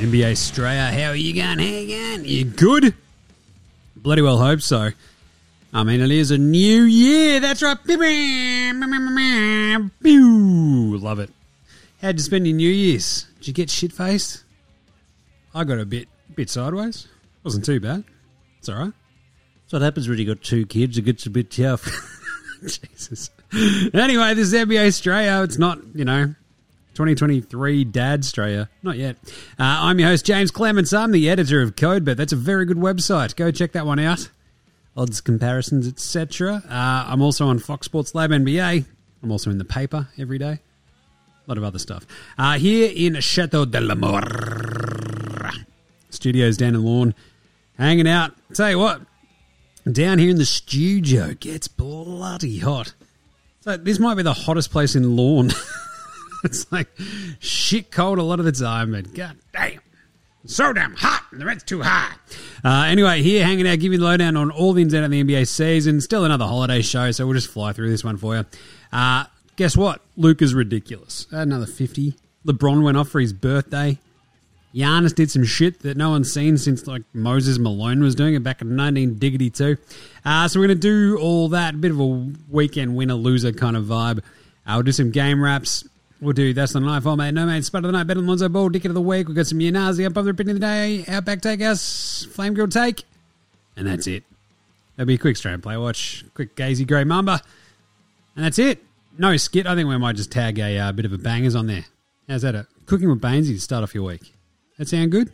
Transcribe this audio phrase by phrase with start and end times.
[0.00, 1.58] NBA Straya, how are you going?
[1.58, 2.24] How you going?
[2.24, 2.94] You good?
[3.94, 4.92] Bloody well hope so.
[5.74, 7.38] I mean, it is a new year.
[7.38, 7.76] That's right.
[11.02, 11.30] Love it.
[12.00, 13.26] How'd you spend your New Year's?
[13.40, 14.42] Did you get shit faced?
[15.54, 17.06] I got a bit bit sideways.
[17.44, 18.04] Wasn't too bad.
[18.58, 18.92] It's all right.
[19.64, 20.96] That's what happens when you got two kids.
[20.96, 21.84] It gets a bit tough.
[22.62, 23.30] Jesus.
[23.92, 25.44] Anyway, this is NBA Straya.
[25.44, 26.34] It's not, you know,
[27.00, 28.68] 2023 Dad Australia.
[28.82, 29.16] Not yet.
[29.58, 30.92] Uh, I'm your host, James Clements.
[30.92, 32.14] I'm the editor of CodeBet.
[32.14, 33.34] That's a very good website.
[33.36, 34.28] Go check that one out.
[34.94, 36.62] Odds comparisons, etc.
[36.68, 38.84] Uh, I'm also on Fox Sports Lab NBA.
[39.22, 40.58] I'm also in the paper every day.
[40.58, 40.60] A
[41.46, 42.06] lot of other stuff.
[42.36, 44.20] Uh, here in Chateau de l'Amour.
[46.10, 47.14] Studios down in Lawn.
[47.78, 48.34] Hanging out.
[48.52, 49.00] Tell you what,
[49.90, 52.92] down here in the studio gets bloody hot.
[53.62, 55.50] So this might be the hottest place in Lawn.
[56.44, 56.88] it's like
[57.38, 59.80] shit cold a lot of the time, but god damn.
[60.46, 62.14] So damn hot, and the rent's too high.
[62.64, 65.10] Uh, anyway, here hanging out, giving the lowdown on all the ins and outs of
[65.12, 66.00] the NBA season.
[66.00, 68.46] Still another holiday show, so we'll just fly through this one for you.
[68.90, 69.24] Uh,
[69.56, 70.00] guess what?
[70.16, 71.26] Luke is ridiculous.
[71.30, 72.14] Another 50.
[72.46, 73.98] LeBron went off for his birthday.
[74.74, 78.42] Giannis did some shit that no one's seen since like Moses Malone was doing it
[78.42, 79.76] back in 19 diggity two.
[80.24, 83.84] Uh, so we're to do all that, bit of a weekend winner loser kind of
[83.84, 84.20] vibe.
[84.66, 85.84] Uh, we'll do some game wraps.
[86.20, 87.32] We'll do That's the Night, mate.
[87.32, 87.64] No, mate.
[87.64, 89.26] Spud of the Night, than Lonzo Ball, Dick of the Week.
[89.26, 92.68] We've got some Yanazi up on the opinion of the day, Outback Takehouse, Flame Grill
[92.68, 93.04] Take.
[93.76, 94.24] And that's it.
[94.96, 97.40] That'll be a quick straight play watch, quick Gazy Grey Mamba.
[98.36, 98.82] And that's it.
[99.18, 99.66] No skit.
[99.66, 101.86] I think we might just tag a uh, bit of a bangers on there.
[102.28, 102.54] How's that?
[102.54, 104.32] A cooking with Bainesy to start off your week.
[104.78, 105.32] That sound good?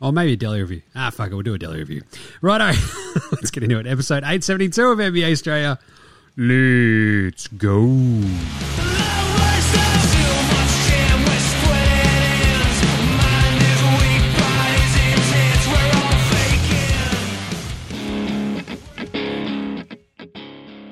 [0.00, 0.82] Or maybe a deli review.
[0.94, 2.02] Ah, fuck it, we'll do a deli review.
[2.40, 2.78] Righto,
[3.32, 3.86] let's get into it.
[3.86, 5.78] Episode 872 of NBA Straya.
[6.36, 8.89] Let's go.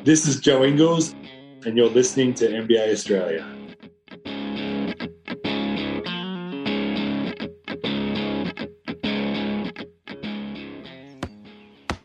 [0.08, 1.14] This is Joe Ingles,
[1.66, 3.44] and you're listening to NBA Straya.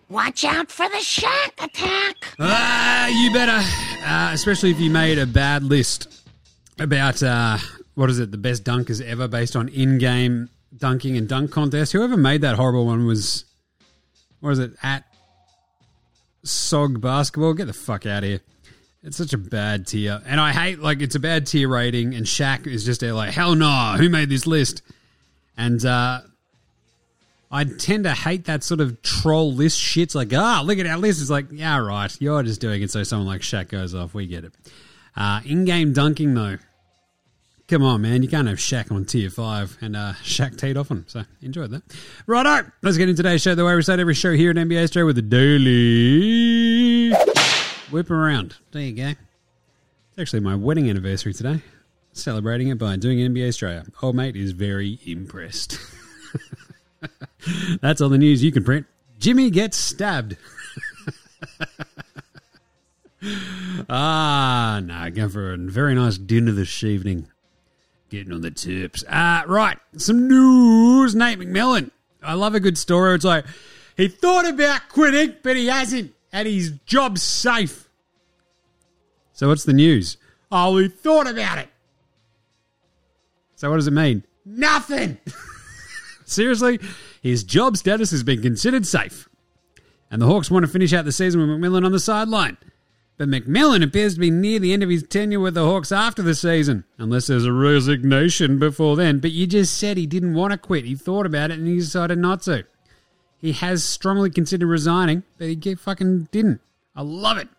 [0.10, 2.16] Watch out for the shark attack.
[2.40, 3.66] Ah, you better.
[4.06, 6.28] Uh, especially if you made a bad list
[6.80, 7.58] about, uh,
[7.96, 11.94] what is it, the best dunkers ever based on in game dunking and dunk contest.
[11.94, 13.46] Whoever made that horrible one was,
[14.42, 15.06] what is it, at
[16.46, 17.54] Sog Basketball?
[17.54, 18.42] Get the fuck out of here.
[19.04, 20.22] It's such a bad tier.
[20.26, 23.34] And I hate, like, it's a bad tier rating, and Shaq is just there, like,
[23.34, 24.82] hell no, who made this list?
[25.58, 26.22] And, uh,
[27.52, 30.04] I tend to hate that sort of troll list shit.
[30.04, 31.22] It's like, ah, look at our list.
[31.22, 32.16] It's like, yeah, right.
[32.20, 34.16] You're just doing it so someone like Shaq goes off.
[34.16, 34.54] We get it.
[35.16, 36.58] Uh, in-game dunking, though.
[37.74, 38.22] Come on, man.
[38.22, 41.06] You can't have Shaq on tier five and uh, Shaq teed off him.
[41.08, 41.82] So enjoy that.
[42.28, 42.70] Righto.
[42.84, 45.08] Let's get into today's show the way we start every show here at NBA Straya
[45.08, 47.16] with the daily
[47.90, 48.58] whip around.
[48.70, 49.08] There you go.
[49.08, 51.62] It's actually my wedding anniversary today.
[52.12, 53.92] Celebrating it by doing NBA Straya.
[54.04, 55.80] Old mate is very impressed.
[57.82, 58.86] That's all the news you can print.
[59.18, 60.38] Jimmy gets stabbed.
[63.90, 67.30] ah, no, going for a very nice dinner this evening.
[68.14, 69.04] Getting on the tips.
[69.10, 71.16] Ah, right, some news.
[71.16, 71.90] Nate McMillan.
[72.22, 73.16] I love a good story.
[73.16, 73.44] It's like
[73.98, 77.90] he thought about quitting, but he hasn't, and his job's safe.
[79.32, 80.18] So what's the news?
[80.52, 81.70] Oh, he thought about it.
[83.56, 84.24] So what does it mean?
[84.46, 85.18] Nothing.
[86.26, 86.80] Seriously,
[87.24, 89.28] his job status has been considered safe.
[90.12, 92.58] And the Hawks want to finish out the season with McMillan on the sideline.
[93.18, 96.24] But McMillan appears to be near the end of his tenure with the Hawks after
[96.24, 99.20] the season, unless there's a resignation before then.
[99.20, 100.86] But you just said he didn't want to quit.
[100.86, 102.66] He thought about it and he decided not to.
[103.38, 106.62] He has strongly considered resigning, but he fucking didn't.
[106.96, 107.50] I love it.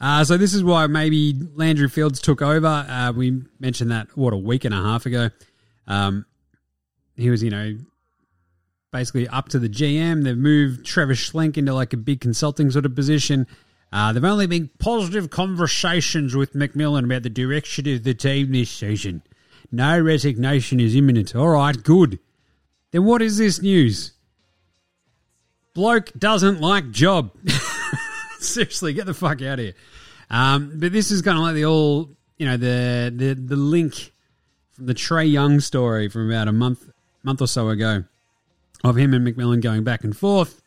[0.00, 2.66] Uh, so this is why maybe Landry Fields took over.
[2.66, 5.28] Uh, we mentioned that what a week and a half ago.
[5.86, 6.24] Um,
[7.16, 7.76] he was, you know,
[8.90, 10.24] basically up to the GM.
[10.24, 13.46] They've moved Travis Schlenk into like a big consulting sort of position.
[13.92, 18.70] Uh, there've only been positive conversations with McMillan about the direction of the team this
[18.70, 19.22] season.
[19.72, 21.34] No resignation is imminent.
[21.34, 22.18] All right, good.
[22.92, 24.12] Then what is this news?
[25.74, 27.32] Bloke doesn't like job.
[28.38, 29.74] Seriously, get the fuck out of here.
[30.30, 34.12] Um, but this is kind of like the all, you know, the the the link
[34.72, 36.88] from the Trae Young story from about a month
[37.22, 38.04] month or so ago
[38.82, 40.59] of him and McMillan going back and forth.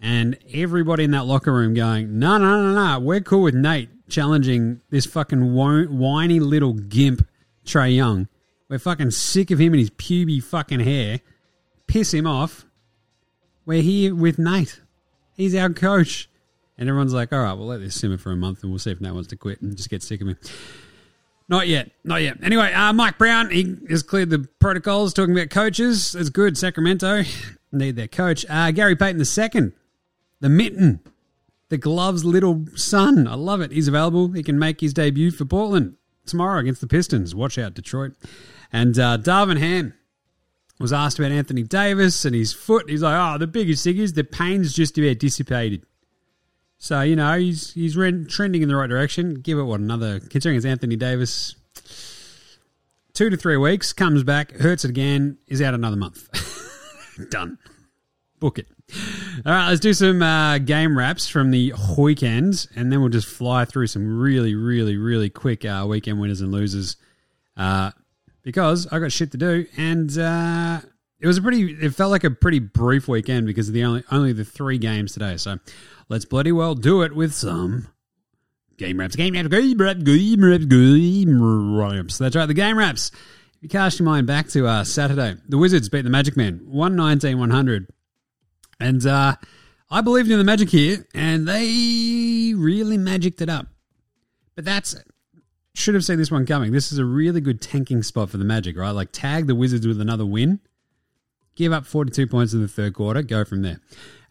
[0.00, 3.90] And everybody in that locker room going, no, no, no, no, we're cool with Nate
[4.08, 7.26] challenging this fucking whiny little gimp,
[7.64, 8.28] Trae Young.
[8.68, 11.20] We're fucking sick of him and his puby fucking hair.
[11.86, 12.66] Piss him off.
[13.64, 14.80] We're here with Nate.
[15.34, 16.28] He's our coach.
[16.76, 18.90] And everyone's like, all right, we'll let this simmer for a month and we'll see
[18.90, 20.36] if Nate wants to quit and just get sick of him.
[21.48, 21.90] Not yet.
[22.04, 22.38] Not yet.
[22.42, 26.12] Anyway, uh, Mike Brown, he has cleared the protocols talking about coaches.
[26.12, 26.58] That's good.
[26.58, 27.22] Sacramento
[27.72, 28.44] need their coach.
[28.48, 29.72] Uh, Gary Payton II,
[30.40, 31.00] the mitten,
[31.68, 33.26] the gloves little son.
[33.26, 33.72] I love it.
[33.72, 34.28] He's available.
[34.28, 35.96] He can make his debut for Portland
[36.26, 37.34] tomorrow against the Pistons.
[37.34, 38.12] Watch out, Detroit.
[38.72, 39.94] And uh, Darvin Ham
[40.78, 42.88] was asked about Anthony Davis and his foot.
[42.88, 45.84] He's like, oh, the biggest thing is the pain's just about dissipated.
[46.78, 49.40] So, you know, he's he's re- trending in the right direction.
[49.40, 51.56] Give it, what, another, considering it's Anthony Davis,
[53.14, 56.28] two to three weeks, comes back, hurts it again, is out another month.
[57.30, 57.58] Done.
[58.38, 58.68] Book it.
[59.44, 63.28] All right, let's do some uh, game wraps from the weekend, and then we'll just
[63.28, 66.96] fly through some really, really, really quick uh, weekend winners and losers.
[67.56, 67.90] Uh,
[68.42, 70.80] because I got shit to do, and uh,
[71.20, 71.72] it was a pretty.
[71.72, 75.12] It felt like a pretty brief weekend because of the only only the three games
[75.12, 75.36] today.
[75.36, 75.58] So
[76.08, 77.88] let's bloody well do it with some
[78.78, 79.16] game wraps.
[79.16, 79.48] Game wraps.
[79.48, 80.02] Game wraps.
[80.02, 80.64] Game wraps.
[80.64, 82.18] Game wraps.
[82.18, 82.46] That's right.
[82.46, 83.10] The game wraps.
[83.56, 86.60] If you cast your mind back to uh, Saturday, the Wizards beat the Magic Man
[86.64, 87.88] 119 100.
[88.80, 89.36] And uh,
[89.90, 93.66] I believed in the Magic here, and they really magicked it up.
[94.54, 94.96] But that's
[95.74, 96.72] should have seen this one coming.
[96.72, 98.90] This is a really good tanking spot for the Magic, right?
[98.90, 100.60] Like tag the Wizards with another win,
[101.54, 103.80] give up 42 points in the third quarter, go from there.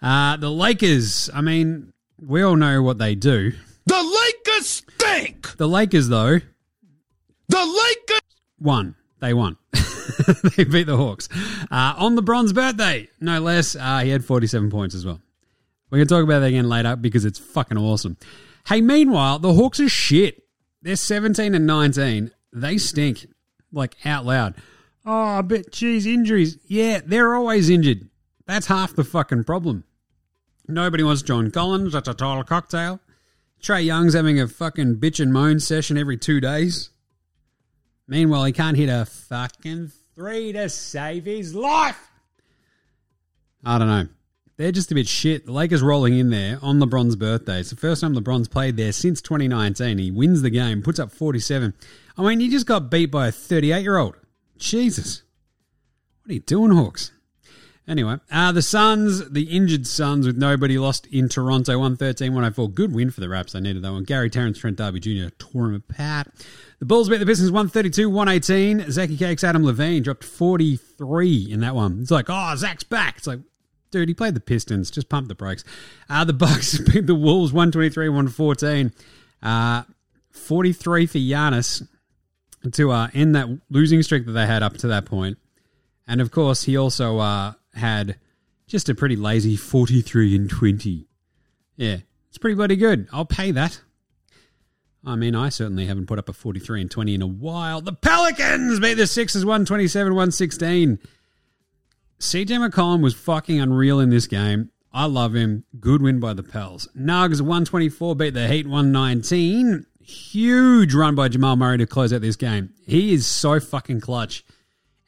[0.01, 3.53] Uh, the Lakers, I mean, we all know what they do.
[3.85, 4.03] The
[4.45, 5.55] Lakers stink!
[5.55, 6.39] The Lakers, though,
[7.47, 8.19] The Lakers!
[8.59, 8.95] won.
[9.19, 9.55] They won.
[10.55, 11.29] they beat the Hawks.
[11.69, 15.21] Uh, on LeBron's birthday, no less, uh, he had 47 points as well.
[15.89, 18.17] We're going to talk about that again later because it's fucking awesome.
[18.67, 20.43] Hey, meanwhile, the Hawks are shit.
[20.81, 22.31] They're 17 and 19.
[22.53, 23.27] They stink,
[23.71, 24.55] like out loud.
[25.05, 26.57] Oh, but geez, injuries.
[26.67, 28.09] Yeah, they're always injured.
[28.45, 29.85] That's half the fucking problem.
[30.67, 31.93] Nobody wants John Collins.
[31.93, 32.99] That's a total cocktail.
[33.61, 36.89] Trae Young's having a fucking bitch and moan session every two days.
[38.07, 42.09] Meanwhile, he can't hit a fucking three to save his life.
[43.63, 44.07] I don't know.
[44.57, 45.45] They're just a bit shit.
[45.45, 47.59] The Lakers rolling in there on LeBron's birthday.
[47.59, 49.99] It's the first time LeBron's played there since 2019.
[49.99, 51.75] He wins the game, puts up 47.
[52.17, 54.15] I mean, you just got beat by a 38 year old.
[54.57, 55.21] Jesus.
[56.23, 57.11] What are you doing, Hawks?
[57.87, 62.69] Anyway, uh, the Suns, the injured Suns with nobody lost in Toronto, 113 104.
[62.71, 63.53] Good win for the Raps.
[63.53, 64.03] They needed that one.
[64.03, 65.29] Gary Terrence, Trent Darby Jr.
[65.37, 66.27] tore him apart.
[66.79, 68.91] The Bulls beat the Pistons 132 118.
[68.91, 71.99] Zachy Cakes, Adam Levine dropped 43 in that one.
[72.01, 73.17] It's like, oh, Zach's back.
[73.17, 73.39] It's like,
[73.89, 74.91] dude, he played the Pistons.
[74.91, 75.63] Just pump the brakes.
[76.09, 78.93] Uh, the Bucks beat the Wolves 123 114.
[79.41, 79.83] Uh,
[80.29, 81.87] 43 for Giannis
[82.73, 85.37] to uh, end that losing streak that they had up to that point.
[86.07, 88.17] And of course, he also uh, had
[88.67, 91.07] just a pretty lazy 43 and 20.
[91.75, 91.97] Yeah,
[92.29, 93.07] it's pretty bloody good.
[93.11, 93.81] I'll pay that.
[95.07, 97.79] I mean, I certainly haven't put up a 43 and 20 in a while.
[97.79, 100.99] The Pelicans beat the Sixers 127 116.
[102.19, 104.69] CJ McCollum was fucking unreal in this game.
[104.91, 105.63] I love him.
[105.79, 106.89] Good win by the Pels.
[106.97, 109.85] Nugs 124 beat the Heat 119.
[110.01, 112.73] Huge run by Jamal Murray to close out this game.
[112.85, 114.43] He is so fucking clutch.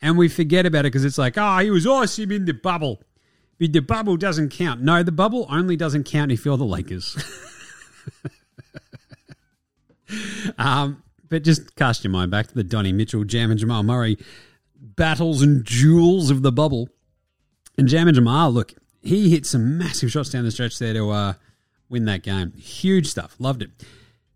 [0.01, 3.01] And we forget about it because it's like, oh, he was awesome in the bubble.
[3.59, 4.79] But the bubble doesn't count.
[4.81, 7.17] No, the bubble only doesn't count if you're the Lakers.
[10.57, 14.17] um, but just cast your mind back to the Donnie Mitchell, Jam, and Jamal Murray
[14.79, 16.89] battles and duels of the bubble.
[17.77, 21.09] And Jam and Jamal, look, he hit some massive shots down the stretch there to
[21.09, 21.33] uh,
[21.89, 22.53] win that game.
[22.53, 23.35] Huge stuff.
[23.39, 23.71] Loved it.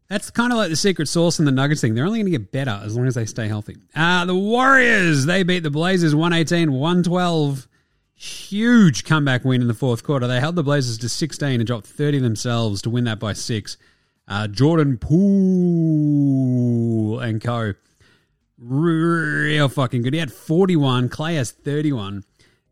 [0.10, 1.96] That's kind of like the secret sauce in the Nuggets thing.
[1.96, 3.78] They're only going to get better as long as they stay healthy.
[3.96, 7.68] Uh, the Warriors, they beat the Blazers 118 112.
[8.14, 10.28] Huge comeback win in the fourth quarter.
[10.28, 13.76] They held the Blazers to 16 and dropped 30 themselves to win that by six.
[14.28, 15.20] Uh, Jordan Poole
[17.20, 17.74] and co.
[18.58, 20.14] Real fucking good.
[20.14, 21.10] He had 41.
[21.10, 22.24] Clay has 31.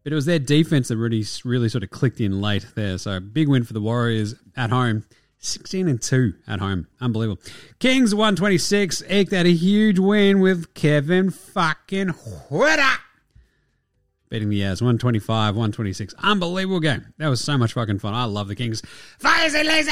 [0.04, 2.98] But it was their defense that really, really sort of clicked in late there.
[2.98, 5.04] So big win for the Warriors at home.
[5.44, 6.88] 16 and 2 at home.
[7.00, 7.42] Unbelievable.
[7.80, 12.98] Kings 126 eked out a huge win with Kevin fucking Huerter.
[14.30, 16.14] Beating the Yaz 125, 126.
[16.20, 17.14] Unbelievable game.
[17.18, 18.14] That was so much fucking fun.
[18.14, 18.82] I love the Kings.
[19.20, 19.92] Fires and laser!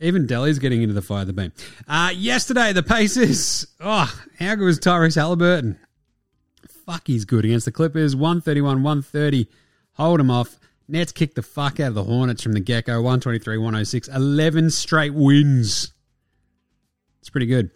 [0.00, 1.52] Even Delhi's getting into the fire of the beam.
[1.86, 3.66] Uh, yesterday, the Pacers.
[3.80, 5.78] Oh, how good was Tyrese Halliburton?
[6.86, 8.16] Fuck, he's good against the Clippers.
[8.16, 9.48] 131, 130.
[9.92, 10.58] Hold him off.
[10.88, 14.08] Nets kicked the fuck out of the Hornets from the get go 123 106.
[14.08, 15.92] 11 straight wins.
[17.20, 17.70] It's pretty good.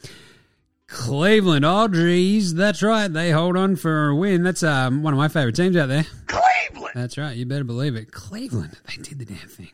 [0.86, 1.64] Cleveland,
[1.94, 3.08] geez, that's right.
[3.08, 4.42] They hold on for a win.
[4.42, 6.06] That's um, one of my favorite teams out there.
[6.26, 6.92] Cleveland!
[6.94, 7.36] That's right.
[7.36, 8.12] You better believe it.
[8.12, 9.70] Cleveland, they did the damn thing.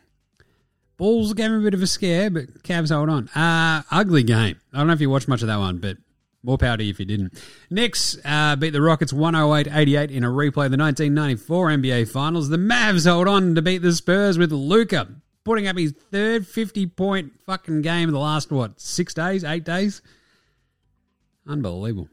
[1.00, 3.28] Bulls gave him a bit of a scare, but Cavs hold on.
[3.28, 4.61] Uh, ugly game.
[4.71, 5.97] I don't know if you watched much of that one, but
[6.42, 7.42] more power to you if you didn't.
[7.71, 12.50] Knicks uh, beat the Rockets 108 88 in a replay of the 1994 NBA Finals.
[12.50, 15.09] The Mavs hold on to beat the Spurs with Luka
[15.42, 19.64] putting up his third 50 point fucking game in the last, what, six days, eight
[19.64, 20.02] days?
[21.49, 22.11] Unbelievable.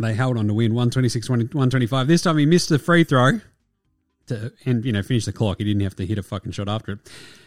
[0.00, 2.08] They held on to win 126 125.
[2.08, 3.38] This time he missed the free throw
[4.26, 5.58] to and you know finish the clock.
[5.58, 6.98] He didn't have to hit a fucking shot after it.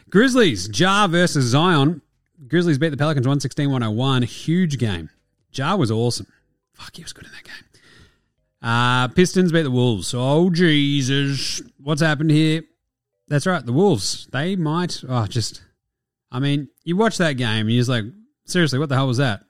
[0.10, 2.02] Grizzlies, Ja versus Zion.
[2.48, 4.24] Grizzlies beat the Pelicans 116 101.
[4.24, 5.10] Huge game.
[5.54, 6.28] Ja was awesome.
[6.74, 7.54] Fuck, he was good in that game.
[8.62, 10.14] Uh, Pistons beat the Wolves.
[10.16, 11.62] Oh, Jesus.
[11.82, 12.64] What's happened here?
[13.28, 14.28] That's right, the Wolves.
[14.32, 15.04] They might.
[15.08, 15.64] Oh, just.
[16.32, 18.06] I mean, you watch that game and you're just like,
[18.46, 19.42] seriously, what the hell was that?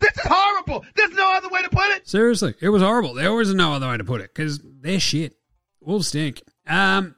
[0.00, 0.84] This is horrible!
[0.96, 2.08] There's no other way to put it!
[2.08, 3.14] Seriously, it was horrible.
[3.14, 5.36] There was no other way to put it because they're shit.
[5.80, 6.42] Wolves stink.
[6.66, 7.14] Um,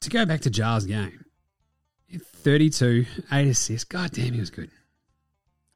[0.00, 1.24] to go back to Ja's game,
[2.18, 3.84] 32, 8 assists.
[3.84, 4.70] God damn, he was good.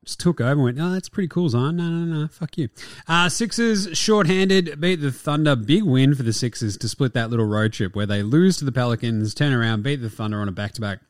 [0.05, 1.77] Just took over and went, oh, that's pretty cool, Zion.
[1.77, 2.71] No, no, no, fuck you.
[3.07, 5.55] Uh, Sixers, shorthanded, beat the Thunder.
[5.55, 8.65] Big win for the Sixers to split that little road trip where they lose to
[8.65, 11.01] the Pelicans, turn around, beat the Thunder on a back to back.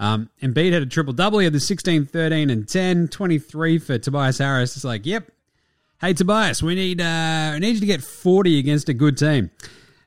[0.00, 1.38] Um, Embiid had a triple double.
[1.38, 4.74] He had the 16, 13, and 10, 23 for Tobias Harris.
[4.74, 5.30] It's like, yep.
[6.00, 9.52] Hey, Tobias, we need, uh, we need you to get 40 against a good team.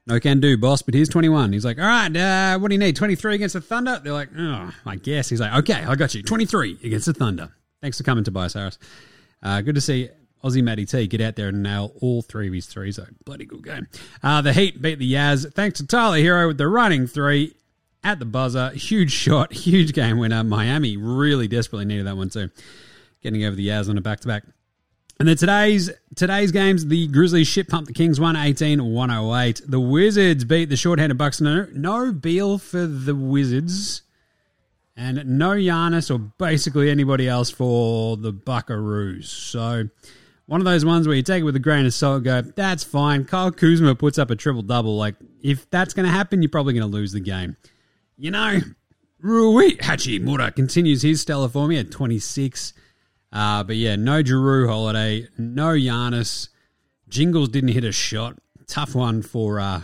[0.07, 1.51] No can do, boss, but here's 21.
[1.51, 2.95] He's like, all right, uh, what do you need?
[2.95, 3.99] 23 against the Thunder?
[4.03, 5.29] They're like, oh, I guess.
[5.29, 6.21] He's like, okay, I got you.
[6.21, 7.49] 23 against the Thunder.
[7.81, 8.77] Thanks for coming, Tobias Harris.
[9.41, 10.09] Uh, good to see
[10.43, 12.97] Aussie Matty T get out there and nail all three of his threes.
[12.97, 13.87] So bloody good game.
[14.21, 15.51] Uh, the Heat beat the Yaz.
[15.53, 17.55] Thanks to Tyler Herro with the running three
[18.03, 18.69] at the buzzer.
[18.69, 20.43] Huge shot, huge game winner.
[20.43, 22.51] Miami really desperately needed that one too.
[23.21, 24.43] Getting over the Yaz on a back to back.
[25.17, 29.61] And then today's today's games, the Grizzlies shit pumped the Kings 118-108.
[29.65, 31.39] The Wizards beat the short-handed Bucks.
[31.39, 34.01] No, no Beal for the Wizards.
[34.97, 39.25] And no Giannis or basically anybody else for the Buckaroos.
[39.25, 39.89] So
[40.45, 42.83] one of those ones where you take it with a grain of salt go, that's
[42.83, 43.25] fine.
[43.25, 44.95] Kyle Kuzma puts up a triple-double.
[44.95, 47.57] Like, if that's going to happen, you're probably going to lose the game.
[48.17, 48.59] You know,
[49.19, 51.71] Rui Hachimura continues his stellar form.
[51.71, 52.73] He had 26.
[53.35, 56.47] Uh, but yeah, no Jrue Holiday, no Giannis.
[57.09, 58.37] Jingles didn't hit a shot.
[58.65, 59.81] Tough one for uh,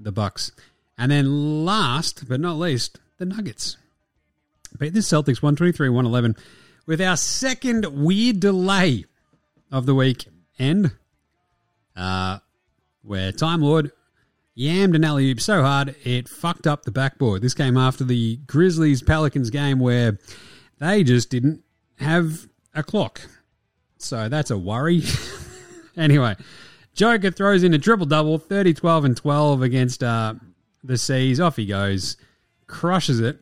[0.00, 0.50] the Bucks.
[0.98, 3.76] And then last but not least, the Nuggets.
[4.76, 6.34] Beat the Celtics 123 111
[6.84, 9.04] with our second weird delay
[9.70, 10.26] of the week
[10.58, 10.90] end.
[11.94, 12.40] Uh,
[13.02, 13.92] where Time Lord
[14.58, 17.40] yammed an alley oop so hard it fucked up the backboard.
[17.40, 20.18] This came after the Grizzlies Pelicans game where
[20.80, 21.62] they just didn't
[21.98, 23.22] have a clock.
[23.98, 25.02] So that's a worry.
[25.96, 26.36] anyway,
[26.94, 30.34] Joker throws in a triple double 30, 12, and 12 against uh,
[30.82, 31.40] the Seas.
[31.40, 32.16] Off he goes,
[32.66, 33.40] crushes it.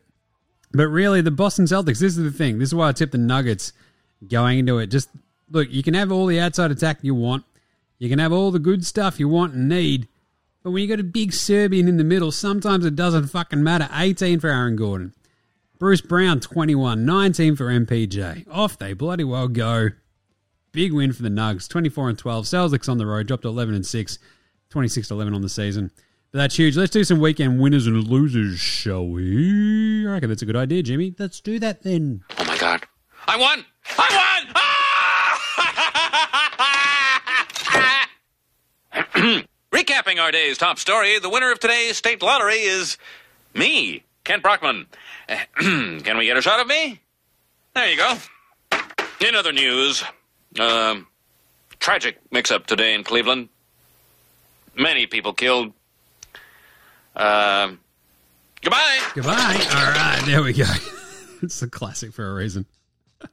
[0.73, 2.59] But really, the Boston Celtics, this is the thing.
[2.59, 3.73] This is why I tip the Nuggets
[4.29, 4.87] going into it.
[4.87, 5.11] Just
[5.51, 7.45] look, you can have all the outside attack you want,
[7.99, 10.09] you can have all the good stuff you want and need.
[10.63, 13.89] But when you got a big Serbian in the middle, sometimes it doesn't fucking matter.
[13.93, 15.13] 18 for Aaron Gordon.
[15.83, 17.05] Bruce Brown, 21.
[17.05, 18.47] 19 for MPJ.
[18.49, 19.89] Off they bloody well go.
[20.71, 21.69] Big win for the Nugs.
[21.69, 22.45] 24 and 12.
[22.45, 23.27] Celtics on the road.
[23.27, 24.19] Dropped 11 and 6.
[24.71, 25.91] 26 to 11 on the season.
[26.31, 26.77] But that's huge.
[26.77, 30.07] Let's do some weekend winners and losers, shall we?
[30.07, 31.17] I reckon that's a good idea, Jimmy.
[31.19, 32.23] Let's do that then.
[32.39, 32.85] Oh my god.
[33.27, 33.65] I won!
[33.99, 34.53] I won!
[38.95, 39.43] Ah!
[39.75, 42.99] Recapping our day's top story, the winner of today's state lottery is
[43.53, 44.87] me, Kent Brockman.
[45.57, 47.01] Can we get a shot of me?
[47.75, 48.17] There you go.
[49.21, 50.03] In other news,
[50.59, 51.07] um,
[51.79, 53.49] tragic mix-up today in Cleveland.
[54.75, 55.73] Many people killed.
[57.15, 57.79] Um,
[58.63, 59.01] goodbye.
[59.15, 59.67] Goodbye.
[59.75, 60.65] All right, there we go.
[61.43, 62.67] it's a classic for a reason.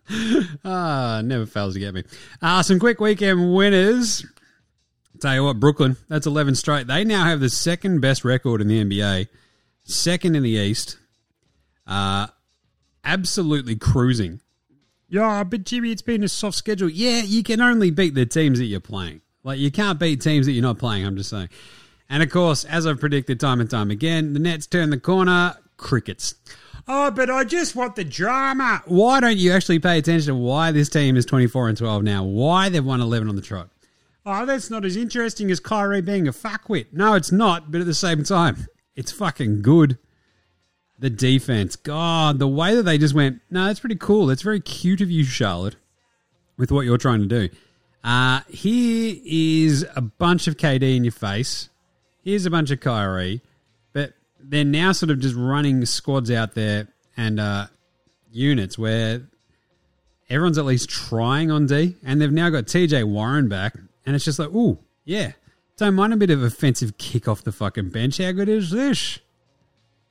[0.66, 2.04] ah, never fails to get me.
[2.42, 4.26] Uh, some quick weekend winners.
[5.20, 6.88] Tell you what, Brooklyn, that's 11 straight.
[6.88, 9.28] They now have the second best record in the NBA,
[9.84, 10.98] second in the East.
[11.90, 12.28] Uh,
[13.04, 14.40] absolutely cruising.
[15.10, 16.88] Yeah, but Jimmy, it's been a soft schedule.
[16.88, 19.22] Yeah, you can only beat the teams that you're playing.
[19.44, 21.50] Like, you can't beat teams that you're not playing, I'm just saying.
[22.10, 25.56] And of course, as I've predicted time and time again, the Nets turn the corner,
[25.78, 26.36] crickets.
[26.88, 28.84] Oh, but I just want the drama.
[28.86, 32.24] Why don't you actually pay attention to why this team is 24 and 12 now?
[32.24, 33.70] Why they've won 11 on the trot?
[34.26, 36.88] Oh, that's not as interesting as Kyrie being a fuckwit.
[36.92, 39.98] No, it's not, but at the same time, it's fucking good.
[41.00, 44.26] The defense, God, the way that they just went, no, that's pretty cool.
[44.26, 45.78] That's very cute of you, Charlotte,
[46.58, 47.50] with what you're trying to do.
[48.04, 51.70] Uh, here is a bunch of KD in your face.
[52.22, 53.42] Here's a bunch of Kyrie,
[53.94, 57.68] but they're now sort of just running squads out there and uh,
[58.32, 59.22] units where
[60.30, 63.76] everyone's at least trying on D, and they've now got TJ Warren back,
[64.06, 65.32] and it's just like, ooh, yeah,
[65.78, 68.18] don't mind a bit of offensive kick off the fucking bench.
[68.18, 69.20] How good is this?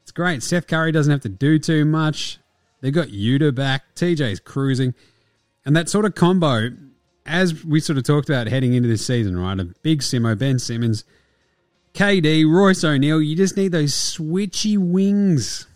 [0.08, 0.42] It's great.
[0.42, 2.38] Seth Curry doesn't have to do too much.
[2.80, 3.94] They've got Yuta back.
[3.94, 4.94] TJ's cruising.
[5.66, 6.70] And that sort of combo,
[7.26, 9.60] as we sort of talked about heading into this season, right?
[9.60, 11.04] A big Simo, Ben Simmons,
[11.92, 13.20] KD, Royce O'Neale.
[13.20, 15.66] You just need those switchy wings.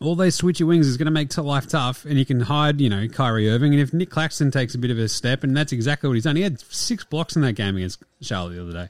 [0.00, 2.90] All those switchy wings is going to make life tough, and you can hide, you
[2.90, 3.72] know, Kyrie Irving.
[3.72, 6.24] And if Nic Claxton takes a bit of a step, and that's exactly what he's
[6.24, 8.88] done, he had six blocks in that game against Charlotte the other day.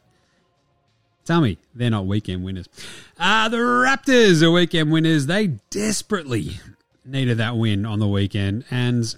[1.28, 2.70] Tell me they're not weekend winners.
[3.18, 5.26] Uh, the Raptors are weekend winners.
[5.26, 6.58] They desperately
[7.04, 9.14] needed that win on the weekend, and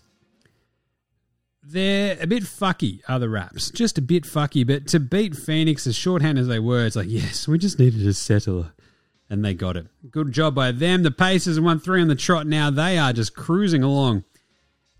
[1.62, 3.70] they're a bit fucky, are the Raps.
[3.70, 7.06] Just a bit fucky, but to beat Phoenix as shorthand as they were, it's like,
[7.08, 8.66] yes, we just needed to settle
[9.30, 9.86] and they got it.
[10.10, 11.04] Good job by them.
[11.04, 12.70] The Pacers won three on the trot now.
[12.70, 14.24] They are just cruising along.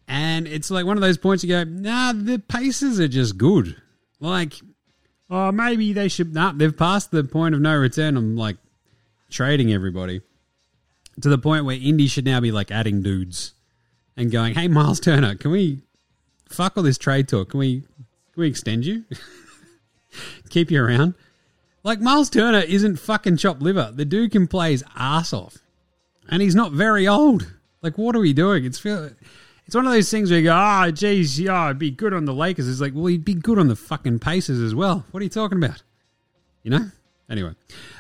[0.06, 3.82] And it's like one of those points you go, nah, the Pacers are just good.
[4.20, 4.54] Like,
[5.30, 6.34] oh, maybe they should.
[6.34, 8.16] Nah, they've passed the point of no return.
[8.16, 8.56] I'm like
[9.30, 10.20] trading everybody
[11.20, 13.54] to the point where Indy should now be like adding dudes
[14.16, 15.82] and going, hey, Miles Turner, can we
[16.48, 17.50] fuck all this trade talk?
[17.50, 19.04] Can we, can we extend you?
[20.50, 21.14] Keep you around?
[21.82, 23.92] Like Miles Turner isn't fucking chopped liver.
[23.94, 25.58] The dude can play his ass off,
[26.28, 27.50] and he's not very old.
[27.80, 28.66] Like, what are we doing?
[28.66, 29.10] It's feel,
[29.70, 32.12] it's one of those things where you go, ah, oh, geez, yeah, I'd be good
[32.12, 32.68] on the Lakers.
[32.68, 35.04] It's like, well, he'd be good on the fucking Pacers as well.
[35.12, 35.84] What are you talking about?
[36.64, 36.90] You know.
[37.30, 37.52] Anyway,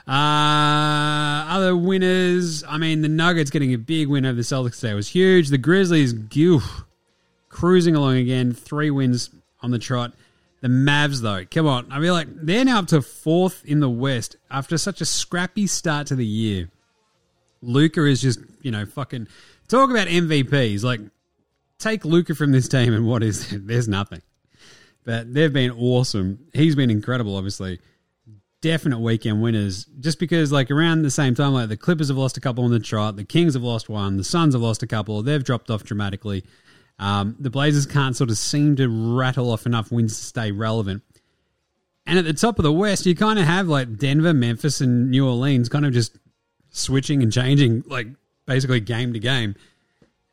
[0.08, 2.64] uh, other winners.
[2.64, 5.50] I mean, the Nuggets getting a big win over the Celtics today was huge.
[5.50, 6.82] The Grizzlies, goof,
[7.48, 9.30] cruising along again, three wins
[9.62, 10.12] on the trot.
[10.62, 11.86] The Mavs, though, come on.
[11.92, 15.68] I mean, like they're now up to fourth in the West after such a scrappy
[15.68, 16.68] start to the year.
[17.62, 19.28] Luka is just, you know, fucking
[19.68, 20.82] talk about MVPs.
[20.82, 21.02] Like,
[21.80, 23.58] take Luka from this team, and what is there?
[23.62, 24.22] There's nothing.
[25.04, 26.46] But they've been awesome.
[26.52, 27.80] He's been incredible, obviously.
[28.60, 29.86] Definite weekend winners.
[29.98, 32.70] Just because, like, around the same time, like, the Clippers have lost a couple on
[32.70, 35.22] the trot, the Kings have lost one, the Suns have lost a couple.
[35.22, 36.44] They've dropped off dramatically.
[36.98, 41.02] Um, the Blazers can't sort of seem to rattle off enough wins to stay relevant.
[42.06, 45.10] And at the top of the West, you kind of have like Denver, Memphis, and
[45.10, 46.18] New Orleans kind of just
[46.70, 48.08] switching and changing, like
[48.46, 49.54] basically game to game.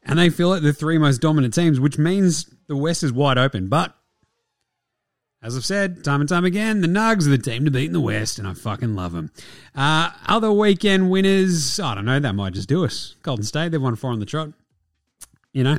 [0.08, 3.38] And they feel like the three most dominant teams, which means the West is wide
[3.38, 3.68] open.
[3.68, 3.94] But
[5.42, 7.94] as I've said time and time again, the Nugs are the team to beat in
[7.94, 9.32] the West, and I fucking love them.
[9.76, 13.16] Uh, other weekend winners, I don't know, that might just do us.
[13.22, 14.50] Golden State, they've won four on the trot.
[15.54, 15.78] You know,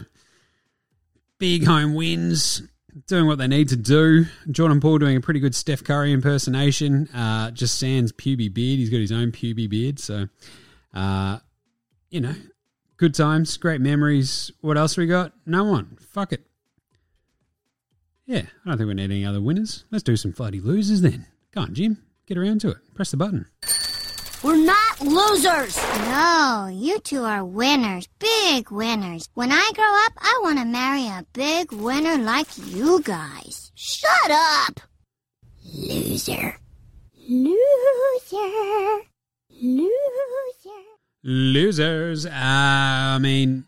[1.38, 2.62] big home wins,
[3.06, 4.26] doing what they need to do.
[4.50, 7.08] Jordan Poole doing a pretty good Steph Curry impersonation.
[7.08, 8.78] Uh, just sans puby beard.
[8.78, 9.98] He's got his own puby beard.
[9.98, 10.28] So,
[10.94, 11.38] uh,
[12.10, 12.34] you know,
[12.98, 14.52] good times, great memories.
[14.60, 15.32] What else we got?
[15.46, 15.96] No one.
[16.10, 16.44] Fuck it.
[18.26, 19.84] Yeah, I don't think we need any other winners.
[19.90, 21.26] Let's do some bloody losers then.
[21.52, 22.02] Go on, Jim.
[22.26, 22.76] Get around to it.
[22.94, 23.46] Press the button.
[24.42, 25.76] We're not losers.
[26.10, 28.06] No, you two are winners.
[28.18, 29.28] Big winners.
[29.34, 33.72] When I grow up, I want to marry a big winner like you guys.
[33.74, 34.80] Shut up.
[35.64, 36.60] Loser.
[37.28, 38.38] Loser.
[39.50, 40.87] Loser.
[41.28, 42.24] Losers.
[42.24, 43.62] Uh, I mean,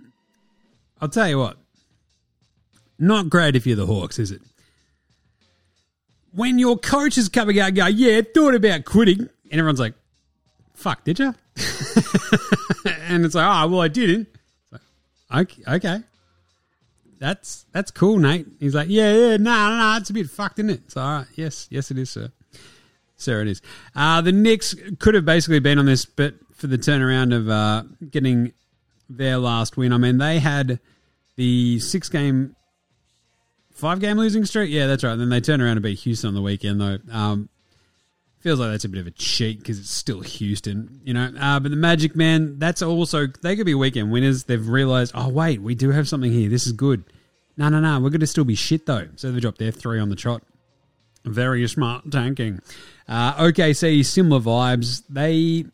[0.99, 1.59] I'll tell you what.
[2.99, 4.41] Not great if you're the Hawks, is it?
[6.33, 9.93] When your coach is coming out and going, yeah, thought about quitting, and everyone's like,
[10.73, 11.35] fuck, did you?
[12.87, 14.29] and it's like, oh, well, I didn't.
[14.73, 14.81] Like,
[15.35, 16.03] okay, okay.
[17.19, 18.47] That's that's cool, Nate.
[18.59, 20.81] He's like, yeah, yeah, no, nah, no, nah, it's a bit fucked, isn't it?
[20.87, 21.27] It's all right.
[21.35, 22.33] Yes, yes, it is, sir.
[23.17, 23.61] Sir, it is.
[23.95, 27.85] Uh, the Knicks could have basically been on this, but for the turnaround of uh,
[28.11, 28.53] getting
[29.09, 30.79] their last win, I mean, they had
[31.37, 32.55] the six game,
[33.73, 34.71] five game losing streak.
[34.71, 35.13] Yeah, that's right.
[35.13, 36.99] And then they turn around and beat Houston on the weekend, though.
[37.11, 37.49] Um,
[38.41, 41.31] Feels like that's a bit of a cheat because it's still Houston, you know.
[41.39, 44.45] Uh, but the Magic, man, that's also they could be weekend winners.
[44.45, 46.49] They've realized, oh wait, we do have something here.
[46.49, 47.05] This is good.
[47.59, 49.09] No, no, no, we're going to still be shit though.
[49.17, 50.43] So they dropped their three on the trot.
[51.27, 52.61] Very smart tanking.
[53.07, 55.03] Uh, OKC, similar vibes.
[55.11, 55.67] They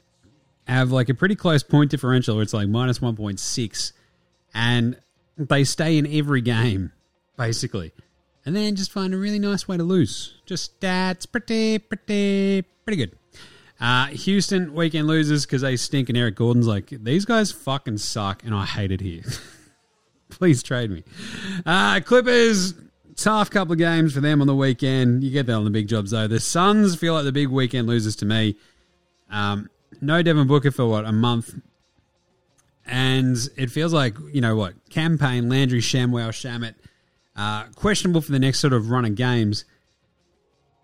[0.66, 2.36] have like a pretty close point differential.
[2.36, 3.92] Where it's like minus one point six,
[4.54, 4.96] and
[5.36, 6.92] they stay in every game
[7.36, 7.92] basically
[8.46, 10.34] and then just find a really nice way to lose.
[10.46, 13.18] Just that's pretty, pretty, pretty good.
[13.78, 18.44] Uh, Houston weekend losers because they stink, and Eric Gordon's like, these guys fucking suck,
[18.44, 19.22] and I hate it here.
[20.30, 21.02] Please trade me.
[21.66, 22.74] Uh, Clippers,
[23.16, 25.24] tough couple of games for them on the weekend.
[25.24, 26.28] You get that on the big jobs though.
[26.28, 28.56] The Suns feel like the big weekend losers to me.
[29.28, 29.68] Um,
[30.00, 31.54] no Devin Booker for what a month,
[32.84, 36.74] and it feels like you know what campaign Landry Shamwell Shamit
[37.36, 39.64] uh, questionable for the next sort of run of games.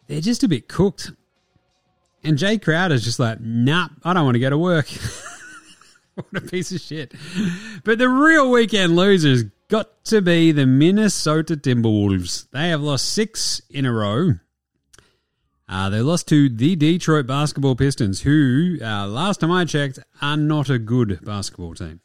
[0.07, 1.13] They're just a bit cooked.
[2.25, 4.87] And Jae Crowder's just like, nah, I don't want to go to work.
[6.15, 7.15] what a piece of shit.
[7.85, 12.49] But the real weekend losers got to be the Minnesota Timberwolves.
[12.51, 14.35] They have lost six in a row.
[15.73, 20.37] Uh, they lost to the Detroit Basketball Pistons, who, uh, last time I checked, are
[20.37, 22.03] not a good basketball team.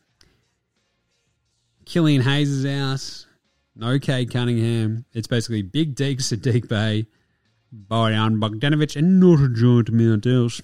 [1.83, 3.25] Killian Hayes is out.
[3.75, 5.03] No Cade Cunningham.
[5.11, 7.07] It's basically Big Deke, Saddiq Bey,
[7.75, 10.61] Bojan Bogdanovic, and not a joint amount else.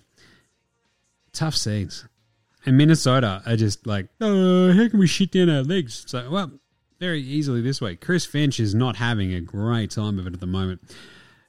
[1.33, 2.05] Tough scenes.
[2.65, 6.05] And Minnesota are just like, oh, how can we shit down our legs?
[6.07, 6.53] So, well,
[7.01, 7.97] very easily this way.
[7.97, 10.79] Chris Finch is not having a great time of it at the moment.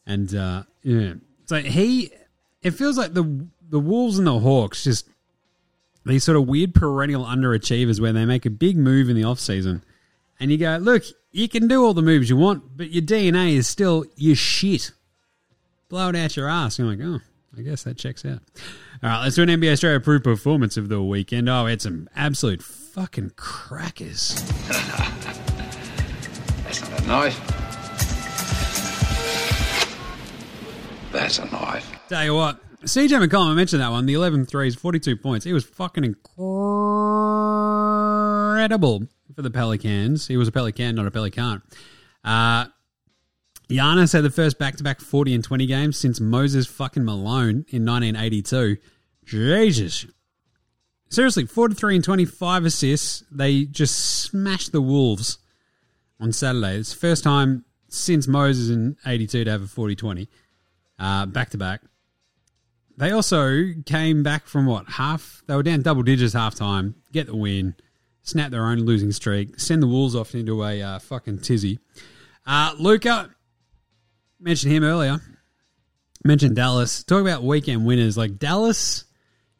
[0.05, 1.15] And, uh, yeah.
[1.47, 2.11] So he,
[2.63, 5.09] it feels like the the Wolves and the Hawks just
[6.07, 9.41] these sort of weird perennial underachievers where they make a big move in the off
[9.41, 9.83] season,
[10.39, 11.03] and you go, look,
[11.33, 14.93] you can do all the moves you want, but your DNA is still your shit.
[15.89, 16.79] Blow it out your ass.
[16.79, 17.21] You're like, oh,
[17.57, 18.41] I guess that checks out.
[19.03, 21.49] All right, let's do an NBA Straya approved performance of the weekend.
[21.49, 24.35] Oh, we had some absolute fucking crackers.
[26.65, 27.64] That's not a knife.
[31.15, 31.89] That's a knife.
[32.09, 35.45] Tell you what, CJ McCollum, I mentioned that one, the 11 threes, 42 points.
[35.45, 36.27] He was fucking incredible
[39.33, 40.27] for the Pelicans.
[40.27, 41.63] He was a Pelican, not a Pelican.
[42.25, 42.67] Uh,
[43.71, 48.79] Giannis had the first back-to-back 40 and 20 games since Moses fucking Malone in 1982.
[49.25, 50.07] Jesus.
[51.11, 53.23] Seriously, 43 and 25 assists.
[53.31, 55.39] They just smashed the Wolves
[56.19, 56.79] on Saturday.
[56.79, 60.27] It's the first time since Moses in 82 to have a 40-20
[60.99, 61.83] uh, back-to-back.
[62.97, 65.43] They also came back from what half?
[65.47, 67.75] They were down double digits half time, get the win,
[68.23, 71.81] snap their own losing streak, send the Wolves off into a uh, fucking tizzy.
[72.47, 73.31] Uh, Luka,
[74.39, 75.21] mentioned him earlier.
[76.25, 77.03] Mentioned Dallas.
[77.03, 78.17] Talk about weekend winners.
[78.17, 79.05] Like Dallas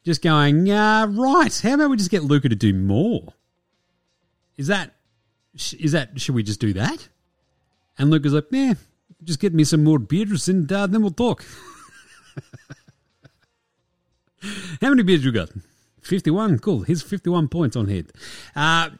[0.03, 3.33] just going, uh, right, how about we just get Luka to do more?
[4.55, 4.93] Is that,
[5.53, 7.09] is that, should we just do that?
[7.97, 8.75] And Luka's like, yeah,
[9.25, 11.45] just get me some more beers and uh, then we'll talk.
[14.81, 15.49] How many beers you got?
[16.01, 16.59] 51.
[16.59, 16.81] Cool.
[16.81, 18.11] Here's 51 points on head.
[18.55, 18.91] Uh,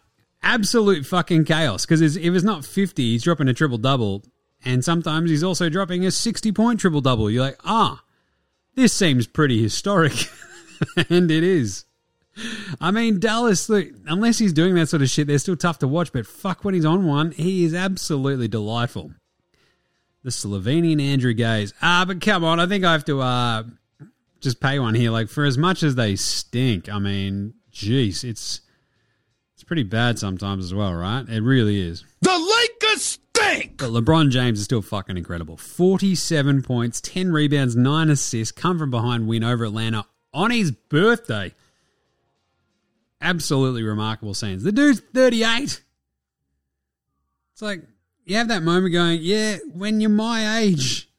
[0.41, 4.23] absolute fucking chaos because if it's not 50, he's dropping a triple double.
[4.63, 7.29] And sometimes he's also dropping a 60 point triple double.
[7.29, 8.03] You're like, ah,
[8.73, 10.13] this seems pretty historic.
[11.09, 11.85] and it is.
[12.81, 15.87] I mean, Dallas, look, unless he's doing that sort of shit, they're still tough to
[15.87, 16.11] watch.
[16.11, 19.11] But fuck, when he's on one, he is absolutely delightful.
[20.25, 21.71] The Slovenian Andrew Gaze.
[21.83, 23.63] Ah, but come on, I think I have to uh,
[24.39, 25.11] just pay one here.
[25.11, 28.61] Like for as much as they stink, I mean, jeez, it's
[29.53, 31.29] it's pretty bad sometimes as well, right?
[31.29, 32.03] It really is.
[32.21, 33.77] The Lakers stink!
[33.77, 35.57] But LeBron James is still fucking incredible.
[35.57, 41.53] 47 points, 10 rebounds, 9 assists, come from behind win over Atlanta on his birthday.
[43.21, 44.63] Absolutely remarkable scenes.
[44.63, 45.83] The dude's 38.
[47.53, 47.83] It's like,
[48.25, 51.09] you have that moment going, yeah, when you're my age,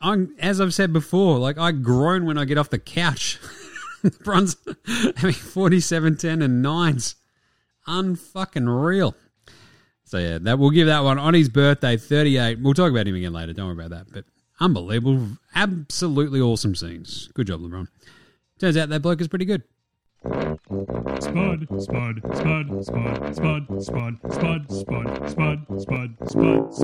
[0.00, 3.38] I'm, as I've said before, like I groan when I get off the couch.
[4.24, 4.56] Bronze
[5.16, 7.16] having 47, 10, and 9s.
[7.86, 9.14] Unfucking real.
[10.04, 12.60] So yeah, that we'll give that one on his birthday, 38.
[12.60, 13.52] We'll talk about him again later.
[13.52, 14.12] Don't worry about that.
[14.12, 14.24] But
[14.60, 15.36] unbelievable.
[15.54, 17.28] Absolutely awesome scenes.
[17.34, 17.88] Good job, LeBron.
[18.58, 19.62] Turns out that bloke is pretty good.
[20.68, 26.74] Spud, spud, spud, spud, spud, spud, spud, spud, spud, spud, spud, spud, spud,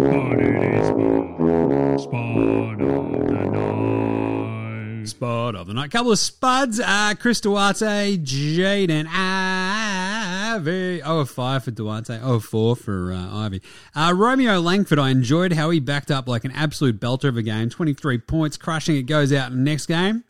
[2.00, 5.06] spud, of the night.
[5.06, 5.90] Spud of the night.
[5.90, 6.80] Couple of spuds.
[6.80, 11.02] Uh, Chris Duarte, Jaden Ivey.
[11.02, 12.18] Oh, five for Duarte.
[12.22, 13.60] Oh, four for uh, Ivy.
[13.94, 17.42] Uh, Romeo Langford, I enjoyed how he backed up like an absolute belter of a
[17.42, 17.68] game.
[17.68, 20.24] 23 points, crushing it, goes out in next game.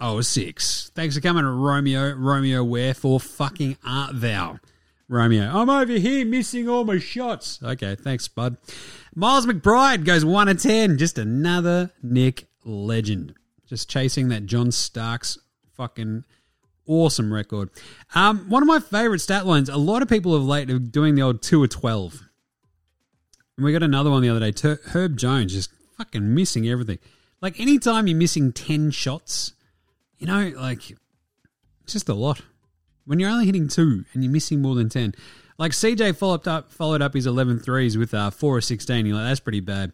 [0.00, 0.92] Oh, six.
[0.94, 2.14] Thanks for coming, Romeo.
[2.14, 4.60] Romeo, wherefore fucking art thou?
[5.08, 7.58] Romeo, I'm over here missing all my shots.
[7.62, 8.58] Okay, thanks, bud.
[9.14, 10.98] Miles McBride goes 1 to 10.
[10.98, 13.34] Just another Nick legend.
[13.66, 15.38] Just chasing that John Starks
[15.74, 16.24] fucking
[16.86, 17.70] awesome record.
[18.14, 21.16] Um, one of my favorite stat lines, a lot of people of late are doing
[21.16, 22.22] the old 2 of 12.
[23.56, 24.78] And we got another one the other day.
[24.92, 26.98] Herb Jones just fucking missing everything.
[27.40, 29.52] Like anytime you're missing 10 shots
[30.18, 30.90] You know, like,
[31.82, 32.40] it's just a lot.
[33.04, 35.14] When you're only hitting two and you're missing more than 10.
[35.58, 39.06] Like, CJ followed up, followed up his 11 threes with uh, 4 or 16.
[39.06, 39.92] You're like, that's pretty bad.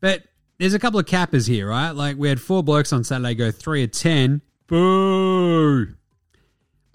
[0.00, 0.24] But
[0.58, 1.90] there's a couple of cappers here, right?
[1.90, 4.40] Like, we had four blokes on Saturday go 3 of 10.
[4.66, 5.88] Boo!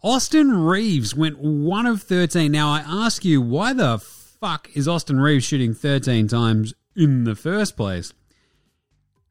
[0.04, 2.52] Austin Reaves went 1 of 13.
[2.52, 7.36] Now, I ask you, why the fuck is Austin Reaves shooting 13 times in the
[7.36, 8.12] first place?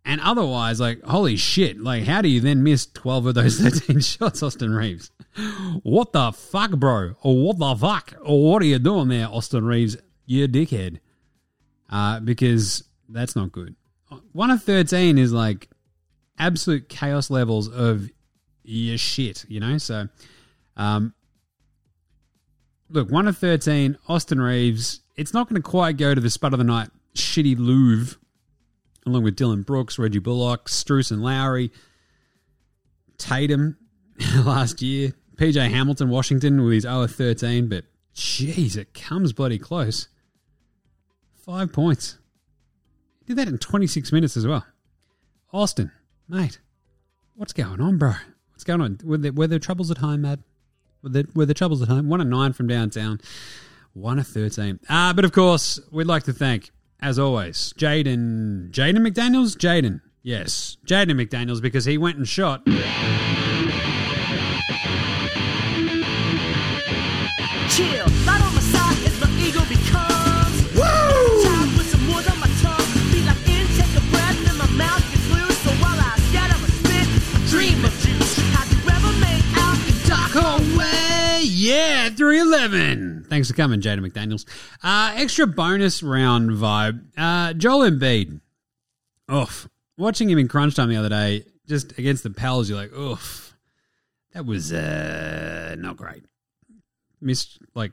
[0.05, 4.01] And otherwise, like, holy shit, like, how do you then miss 12 of those 13
[4.01, 5.11] shots, Austin Reaves?
[5.83, 7.15] What the fuck, bro?
[7.23, 8.15] Or what the fuck?
[8.23, 9.97] Or what are you doing there, Austin Reaves?
[10.27, 11.01] You dickhead.
[11.89, 13.75] Uh, because that's not good.
[14.33, 15.69] One of 13 is like
[16.39, 18.09] absolute chaos levels of
[18.63, 19.79] your shit, you know?
[19.79, 20.09] So,
[20.77, 21.15] um,
[22.89, 25.01] look, one of 13, Austin Reaves.
[25.17, 28.19] It's not going to quite go to the spud of the night shitty Louvre,
[29.07, 31.71] along with Dillon Brooks, Reggie Bullock, Struce and Lowry,
[33.19, 33.77] Tatum
[34.45, 37.85] last year, PJ Hamilton, Washington with his 0 13, but
[38.15, 40.09] jeez, it comes bloody close.
[41.45, 42.19] Five points.
[43.27, 44.67] Did that in 26 minutes as well.
[45.53, 45.91] Austin,
[46.29, 46.59] mate,
[47.35, 48.15] what's going on, bro?
[48.53, 48.99] What's going on?
[49.05, 50.43] Were there, were there troubles at home, Mad?
[51.03, 52.09] Were there, were there troubles at home?
[52.09, 53.21] One of nine from downtown,
[53.95, 54.81] one of 13.
[54.89, 56.71] Ah, but of course, we'd like to thank,
[57.03, 58.71] as always, Jaden.
[58.71, 59.57] Jaden McDaniels?
[59.57, 60.01] Jaden.
[60.23, 62.63] Yes, Jaden McDaniels, because he went and shot.
[82.41, 83.27] 11.
[83.29, 84.45] Thanks for coming, Jada McDaniels.
[84.83, 87.05] Uh, extra bonus round vibe.
[87.17, 88.41] Uh, Joel Embiid.
[89.33, 89.69] Oof.
[89.97, 93.57] Watching him in crunch time the other day, just against the Pels, you're like, oof.
[94.33, 96.25] That was uh, not great.
[97.21, 97.93] Missed like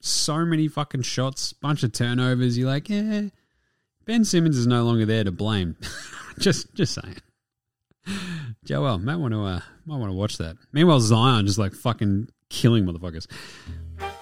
[0.00, 2.56] so many fucking shots, bunch of turnovers.
[2.56, 3.22] You're like, yeah,
[4.04, 5.76] Ben Simmons is no longer there to blame.
[6.38, 7.16] just, just saying.
[8.64, 10.56] Joel might want to, uh, might want to watch that.
[10.72, 13.26] Meanwhile, Zion just like fucking killing motherfuckers.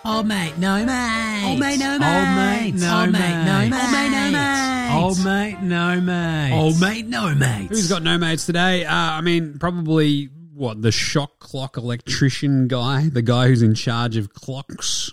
[0.05, 1.45] Oh mate, no mate.
[1.45, 2.93] Old mate, no Old mate, mate.
[2.93, 3.73] Old mate, mate, no no mate.
[3.73, 4.93] Old mate, no mate.
[4.93, 6.53] Old mate, no mate.
[6.53, 7.69] Old mate, no mate.
[7.69, 8.85] Who's got no mates today?
[8.85, 14.17] Uh, I mean, probably what the shot clock electrician guy, the guy who's in charge
[14.17, 15.13] of clocks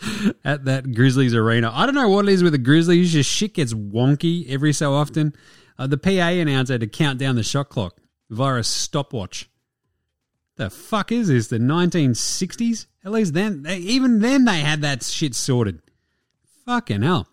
[0.44, 1.72] at that Grizzlies arena.
[1.74, 3.12] I don't know what it is with the Grizzlies.
[3.12, 5.34] Just shit gets wonky every so often.
[5.76, 7.96] Uh, the PA announcer had to count down the shot clock
[8.28, 9.49] via a stopwatch.
[10.60, 11.46] The fuck is this?
[11.46, 12.84] The 1960s?
[13.02, 15.80] At least then, even then they had that shit sorted.
[16.66, 17.28] Fucking hell.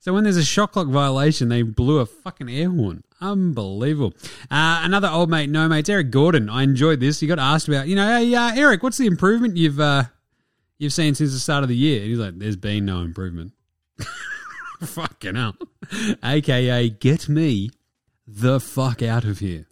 [0.00, 3.04] So when there's a shot clock violation, they blew a fucking air horn.
[3.20, 4.14] Unbelievable.
[4.50, 6.50] Uh, another old mate, no mates, Eric Gordon.
[6.50, 7.20] I enjoyed this.
[7.20, 10.02] He got asked about, you know, hey uh, Eric, what's the improvement you've uh,
[10.78, 12.00] you've seen since the start of the year?
[12.00, 13.52] And he's like, there's been no improvement.
[14.84, 15.54] fucking hell.
[16.20, 17.70] AKA, get me
[18.26, 19.66] the fuck out of here.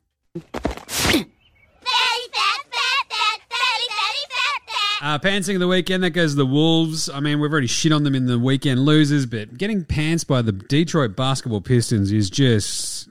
[5.03, 7.09] Uh, pantsing of the weekend, that goes to the Wolves.
[7.09, 10.43] I mean, we've already shit on them in the weekend losers, but getting pants by
[10.43, 13.09] the Detroit basketball Pistons is just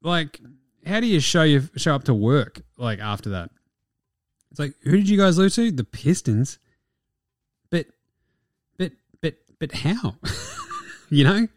[0.00, 0.40] like,
[0.86, 3.50] how do you show you show up to work like after that?
[4.50, 5.70] It's like, who did you guys lose to?
[5.70, 6.58] The Pistons.
[7.68, 7.84] But,
[8.78, 10.16] but, but, but how?
[11.10, 11.48] you know,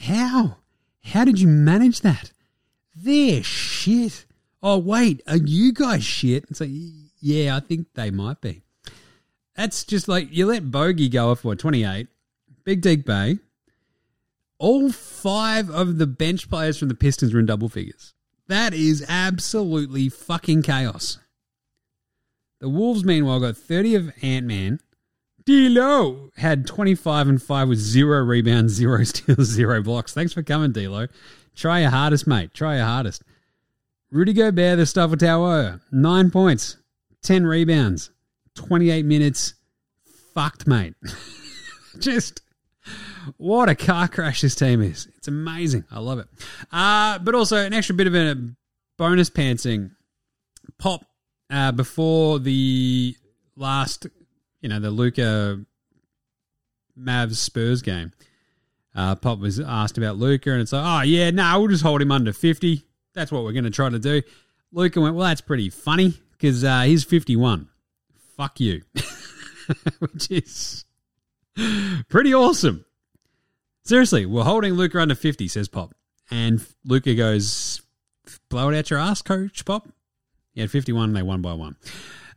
[0.00, 0.56] how?
[1.04, 2.32] How did you manage that?
[2.96, 4.26] They're shit.
[4.64, 6.46] Oh wait, are you guys shit?
[6.50, 6.70] It's like,
[7.20, 8.64] yeah, I think they might be.
[9.56, 12.08] That's just like you let Bogey go off what twenty eight,
[12.64, 13.38] Big Deek Bay.
[14.58, 18.14] All five of the bench players from the Pistons were in double figures.
[18.48, 21.18] That is absolutely fucking chaos.
[22.60, 24.80] The Wolves, meanwhile, got 30 of Ant Man.
[25.44, 30.14] D'Lo had 25 and 5 with zero rebounds, zero steals, zero blocks.
[30.14, 31.06] Thanks for coming, D'Lo.
[31.54, 32.54] Try your hardest, mate.
[32.54, 33.22] Try your hardest.
[34.10, 36.76] Rudy Gobert, the Stifle Tower, 9 points,
[37.22, 38.10] 10 rebounds,
[38.56, 39.54] 28 minutes.
[40.34, 40.94] Fucked, mate.
[41.98, 42.42] Just
[43.36, 45.08] what a car crash this team is.
[45.16, 45.84] It's amazing.
[45.90, 46.26] I love it.
[46.70, 48.36] Uh, but also, an extra bit of a
[48.96, 49.92] bonus pantsing.
[50.78, 51.04] Pop
[51.50, 53.16] uh, before the
[53.56, 54.06] last,
[54.60, 55.60] you know, the Luka
[56.98, 58.12] Mavs Spurs game.
[58.94, 61.82] Uh, Pop was asked about Luka, and it's like, oh, yeah, no, nah, we'll just
[61.82, 62.82] hold him under 50.
[63.14, 64.22] That's what we're going to try to do.
[64.72, 67.68] Luka went, well, that's pretty funny because uh, he's 51.
[68.36, 68.82] Fuck you.
[69.98, 70.84] Which is
[72.08, 72.84] pretty awesome.
[73.84, 75.94] Seriously, we're holding Luka under 50, says Pop.
[76.30, 77.82] And Luka goes,
[78.50, 79.88] blow it out your ass, Coach Pop.
[80.52, 81.76] He had 51 and they won by one.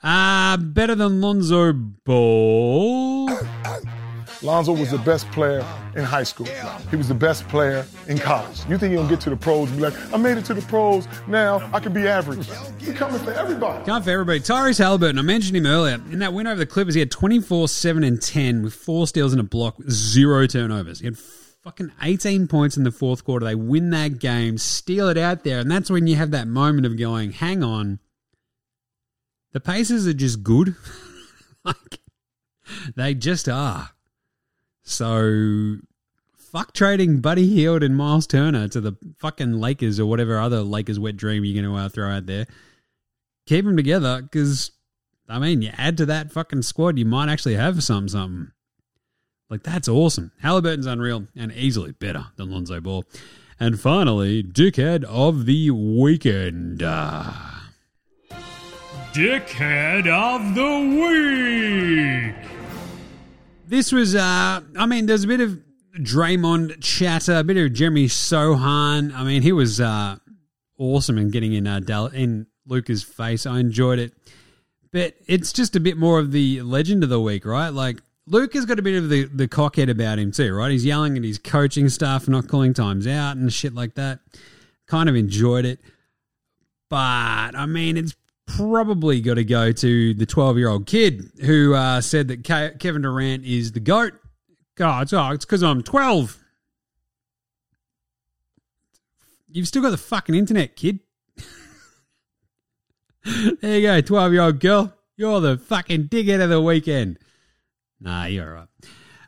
[0.02, 3.30] Uh, better than Lonzo Ball.
[4.42, 6.48] Lonzo was the best player in high school.
[6.90, 8.62] He was the best player in college.
[8.70, 10.62] You think he'll get to the pros and be like, I made it to the
[10.62, 12.48] pros, now I can be average.
[12.80, 13.84] He's coming for everybody.
[13.84, 14.40] Can't for everybody.
[14.40, 15.96] Tyrese Halliburton, I mentioned him earlier.
[15.96, 19.34] In that win over the Clippers, he had 24, 7, and 10 with four steals
[19.34, 21.00] and a block, zero turnovers.
[21.00, 23.46] He had fucking 18 points in the fourth quarter.
[23.46, 26.86] They win that game, steal it out there, and that's when you have that moment
[26.86, 28.00] of going, hang on.
[29.52, 30.76] The Pacers are just good.
[31.66, 32.00] like,
[32.96, 33.90] they just are.
[34.90, 35.78] So,
[36.36, 41.00] fuck trading Buddy Hield and Miles Turner to the fucking Lakers or whatever other Lakers
[41.00, 42.48] wet dream you're going to uh, throw out there.
[43.46, 44.72] Keep them together because,
[45.28, 48.52] I mean, you add to that fucking squad, you might actually have something, something.
[49.48, 50.32] Like, that's awesome.
[50.42, 53.06] Halliburton's unreal and easily better than Lonzo Ball.
[53.60, 56.80] And finally, dickhead of the weekend.
[59.14, 62.49] Dickhead of the week.
[63.70, 65.60] This was, uh, I mean, there's a bit of
[65.96, 69.14] Draymond chatter, a bit of Jeremy Sochan.
[69.14, 70.16] I mean, he was uh,
[70.80, 73.46] awesome in getting in uh, Dal- in Luka's face.
[73.46, 74.14] I enjoyed it,
[74.92, 77.70] but it's just a bit more of the legend of the week, right?
[77.70, 80.72] Like Luka's got a bit of the the cockhead about him too, right?
[80.72, 84.20] He's yelling at his coaching staff for not calling times out and shit like that.
[84.88, 85.80] Kind of enjoyed it,
[86.90, 86.98] but
[87.56, 88.16] I mean, it's
[88.58, 92.80] probably got to go to the 12 year old kid who uh, said that Ke-
[92.80, 94.14] Kevin Durant is the GOAT.
[94.76, 96.38] God, it's, oh, it's because I'm 12.
[99.52, 101.00] You've still got the fucking internet, kid.
[103.62, 104.94] there you go, 12 year old girl.
[105.18, 107.20] You're the fucking dickhead of the weekend.
[108.00, 108.68] Nah, you're right.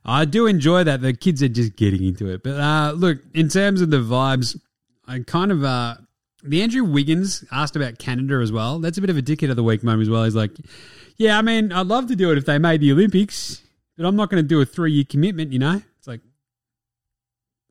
[0.06, 1.02] I do enjoy that.
[1.02, 2.44] The kids are just getting into it.
[2.44, 4.60] But uh, look, in terms of the vibes,
[5.06, 5.64] I kind of.
[5.64, 5.96] Uh,
[6.44, 8.80] the Andrew Wiggins asked about Canada as well.
[8.80, 10.24] That's a bit of a dickhead of the week moment as well.
[10.24, 10.52] He's like,
[11.18, 13.62] yeah, I mean, I'd love to do it if they made the Olympics,
[13.98, 15.82] but I'm not going to do a three year commitment, you know?
[15.98, 16.22] It's like,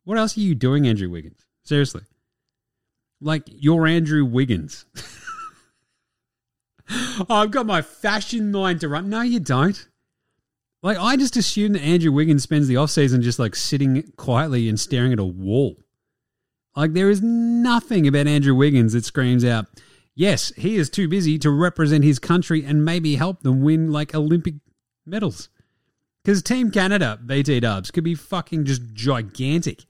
[0.04, 1.44] what else are you doing, Andrew Wiggins?
[1.64, 2.02] Seriously.
[3.20, 4.84] Like, you're Andrew Wiggins.
[6.90, 9.10] oh, I've got my fashion line to run.
[9.10, 9.88] No, you don't.
[10.82, 14.68] Like, I just assume that Andrew Wiggins spends the off season just like sitting quietly
[14.68, 15.76] and staring at a wall.
[16.76, 19.66] Like, there is nothing about Andrew Wiggins that screams out,
[20.14, 24.14] yes, he is too busy to represent his country and maybe help them win like
[24.14, 24.54] Olympic
[25.04, 25.48] medals.
[26.22, 29.84] Because Team Canada, BT dubs, could be fucking just gigantic.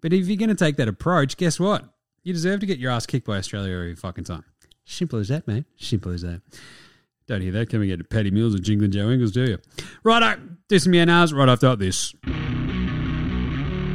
[0.00, 1.84] But if you're going to take that approach, guess what?
[2.22, 4.44] You deserve to get your ass kicked by Australia every fucking time.
[4.84, 5.64] Simple as that, mate.
[5.76, 6.42] Simple as that.
[7.26, 9.58] Don't hear that coming out of Paddy Mills or Jingling Joe Ingles, do you?
[10.02, 12.12] Righto, do some NRs right after this.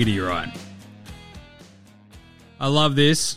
[0.00, 0.48] Riggedy right.
[2.58, 3.36] I love this.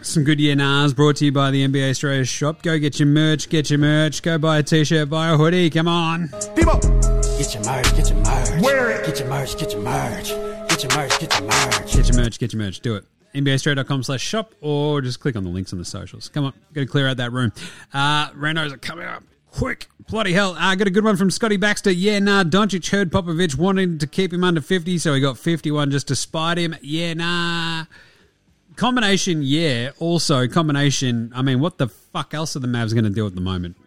[0.00, 2.62] Some good YNRs brought to you by the NBA Straya shop.
[2.62, 4.22] Go get your merch, get your merch.
[4.22, 5.70] Go buy a t-shirt, buy a hoodie.
[5.70, 6.28] Come on.
[6.56, 8.62] People, get your merch, get your merch.
[8.62, 9.06] Wear it.
[9.06, 10.28] Get your merch, get your merch.
[10.68, 11.92] Get your merch, get your merch.
[11.92, 12.80] Get your merch, get your merch.
[12.80, 13.04] Do it.
[13.34, 16.28] NBAstraya.com slash shop or just click on the links on the socials.
[16.28, 17.52] Come on, got to clear out that room.
[17.92, 19.88] Uh, randos are coming up quick.
[20.08, 20.56] Bloody hell.
[20.58, 21.90] I uh, got a good one from Scotty Baxter.
[21.90, 25.90] Yeah, nah, Doncic heard Popovich wanted to keep him under 50, so he got 51
[25.90, 26.74] just to spite him.
[26.82, 27.84] Yeah, nah.
[28.76, 29.90] Combination, yeah.
[29.98, 33.34] Also, combination, I mean, what the fuck else are the Mavs going to do at
[33.34, 33.76] the moment?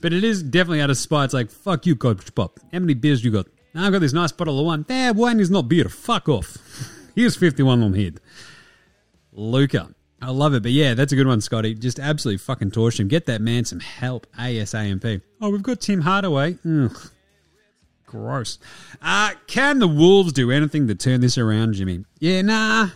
[0.00, 1.26] but it is definitely out of spite.
[1.26, 2.60] It's like, fuck you, Coach Pop.
[2.72, 3.46] How many beers you got?
[3.74, 4.84] Now I've got this nice bottle of wine.
[4.88, 5.88] That wine is not beer.
[5.88, 6.58] Fuck off.
[7.14, 8.20] Here's 51 on head.
[9.32, 9.94] Luka.
[10.20, 10.62] I love it.
[10.62, 11.74] But yeah, that's a good one, Scotty.
[11.74, 13.08] Just absolutely fucking torch him.
[13.08, 14.26] Get that man some help.
[14.38, 15.22] ASAMP.
[15.40, 16.58] Oh, we've got Tim Hardaway.
[16.66, 17.10] Ugh.
[18.06, 18.58] Gross.
[19.02, 22.04] Uh, can the Wolves do anything to turn this around, Jimmy?
[22.18, 22.88] Yeah, nah.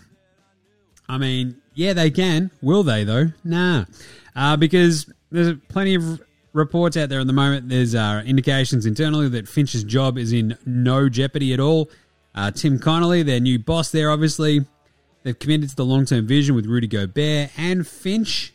[1.09, 2.51] I mean, yeah, they can.
[2.63, 3.27] Will they, though?
[3.45, 3.85] Nah.
[4.35, 6.23] Uh, because there's plenty of
[6.55, 7.69] reports out there at the moment.
[7.69, 11.91] There's uh, indications internally that Finch's job is in no jeopardy at all.
[12.35, 14.65] Uh, Tim Connolly, their new boss there, obviously,
[15.23, 18.53] they've committed to the long term vision with Rudy Gobert and Finch.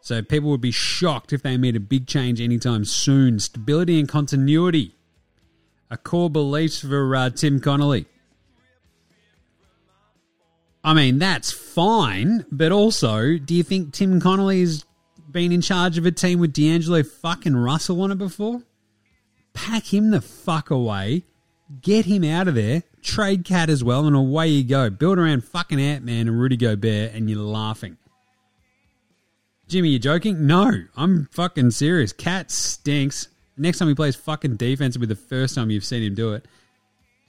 [0.00, 3.38] So people would be shocked if they made a big change anytime soon.
[3.38, 4.94] Stability and continuity
[5.92, 8.06] a core beliefs for uh, Tim Connolly.
[10.82, 14.86] I mean, that's fine, but also, do you think Tim Connolly's
[15.30, 18.62] been in charge of a team with D'Angelo fucking Russell on it before?
[19.52, 21.24] Pack him the fuck away,
[21.82, 24.90] get him out of there, trade Cat as well, and away you go.
[24.90, 27.96] Build around fucking Ant Man and Rudy Gobert, and you're laughing.
[29.68, 30.46] Jimmy, you're joking?
[30.46, 32.12] No, I'm fucking serious.
[32.12, 33.28] Cat stinks.
[33.56, 36.32] Next time he plays fucking defense will be the first time you've seen him do
[36.34, 36.46] it.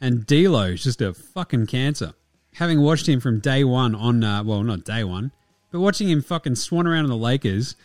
[0.02, 2.14] And D'Lo is just a fucking cancer.
[2.56, 5.32] Having watched him from day one on, uh, well, not day one,
[5.72, 7.76] but watching him fucking swan around on the Lakers,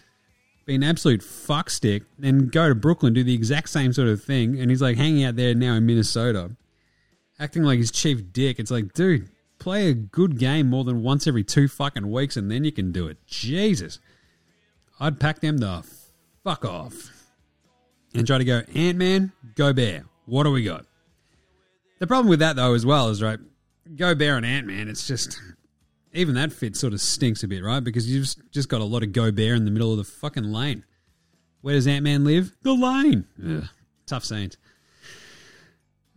[0.66, 4.60] be an absolute fuckstick, then go to Brooklyn, do the exact same sort of thing,
[4.60, 6.50] and he's like hanging out there now in Minnesota,
[7.38, 8.58] acting like his chief dick.
[8.58, 9.28] It's like, dude,
[9.58, 12.92] play a good game more than once every two fucking weeks, and then you can
[12.92, 13.18] do it.
[13.26, 13.98] Jesus.
[15.00, 15.84] I'd pack them the
[16.44, 17.10] fuck off.
[18.14, 20.04] And try to go, Ant Man, Gobert.
[20.26, 20.86] What do we got?
[21.98, 23.38] The problem with that, though, as well, is, right,
[23.94, 25.40] Gobert and Ant Man, it's just.
[26.14, 27.80] Even that fit sort of stinks a bit, right?
[27.80, 30.84] Because you've just got a lot of Gobert in the middle of the fucking lane.
[31.60, 32.56] Where does Ant Man live?
[32.62, 33.26] The lane.
[33.46, 33.68] Ugh,
[34.06, 34.56] tough scenes.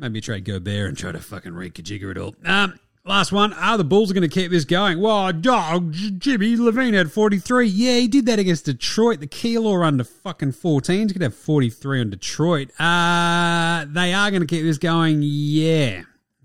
[0.02, 2.36] Maybe you trade Gobert and try to fucking re-kajigger it all.
[2.44, 3.54] Um, last one.
[3.54, 5.00] Are the Bulls going to keep this going?
[5.00, 7.68] Well, dog, Jimmy LaVine had 43.
[7.68, 9.22] Yeah, he did that against Detroit.
[9.22, 11.00] The Keeler under fucking 14.
[11.00, 12.72] He's going to have 43 on Detroit.
[12.78, 15.20] Uh, they are going to keep this going.
[15.22, 16.02] Yeah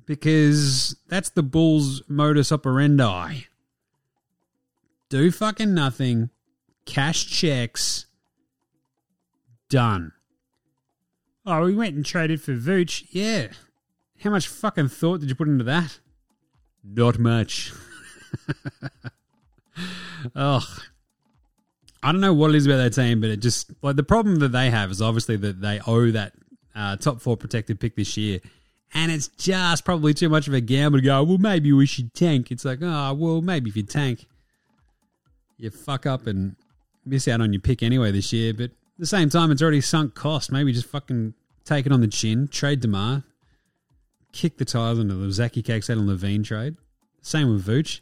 [0.07, 3.43] because that's the Bulls' modus operandi.
[5.09, 6.31] Do fucking nothing,
[6.85, 8.07] cash checks,
[9.69, 10.13] done.
[11.47, 13.07] Oh, we went and traded for Vooch.
[13.11, 13.49] Yeah.
[14.23, 16.01] How much fucking thought did you put into that?
[16.83, 17.73] Not much.
[20.35, 20.63] Ugh.
[22.03, 24.37] I don't know what it is about that team, but it just like the problem
[24.37, 26.33] that they have is obviously that they owe that
[26.75, 28.41] uh, top four protected pick this year
[28.95, 32.15] and it's just probably too much of a gamble to go, well, maybe we should
[32.15, 32.51] tank.
[32.51, 34.27] It's like, oh, well, maybe if you tank,
[35.59, 36.57] you fuck up and
[37.05, 38.55] miss out on your pick anyway this year.
[38.55, 40.51] But at the same time, it's already sunk cost.
[40.51, 41.35] Maybe just fucking
[41.65, 43.25] take it on the chin, trade DeMar,
[44.33, 46.77] kick the tires into the Zaki Cakes and LaVine trade.
[47.23, 48.01] Same with Vooch.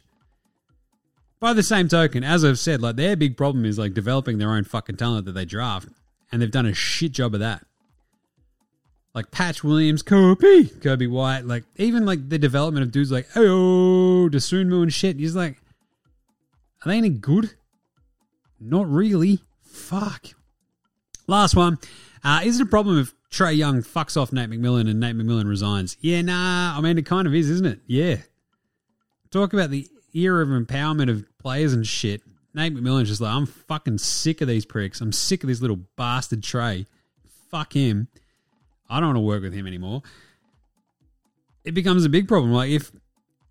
[1.39, 4.51] By the same token, as I've said, like their big problem is like developing their
[4.51, 5.89] own fucking talent that they draft,
[6.31, 7.65] and they've done a shit job of that
[9.15, 14.29] like Patch Williams, Coby, Coby White, like even like the development of dudes like oh
[14.29, 15.15] Desunmu and shit.
[15.15, 15.57] He's like,
[16.83, 17.55] are they any good?
[18.59, 19.39] Not really.
[19.63, 20.27] Fuck.
[21.27, 21.77] Last one.
[22.23, 25.47] Uh, is it a problem if Trae Young fucks off Nate McMillan and Nate McMillan
[25.47, 25.97] resigns?
[26.01, 26.77] Yeah, nah.
[26.77, 27.79] I mean, it kind of is, isn't it?
[27.87, 28.17] Yeah.
[29.31, 32.21] Talk about the era of empowerment of players and shit.
[32.53, 35.01] Nate McMillan's just like, I'm fucking sick of these pricks.
[35.01, 36.85] I'm sick of this little bastard Trae.
[37.51, 38.07] Fuck him.
[38.89, 40.03] I don't want to work with him anymore.
[41.63, 42.53] It becomes a big problem.
[42.53, 42.91] Like if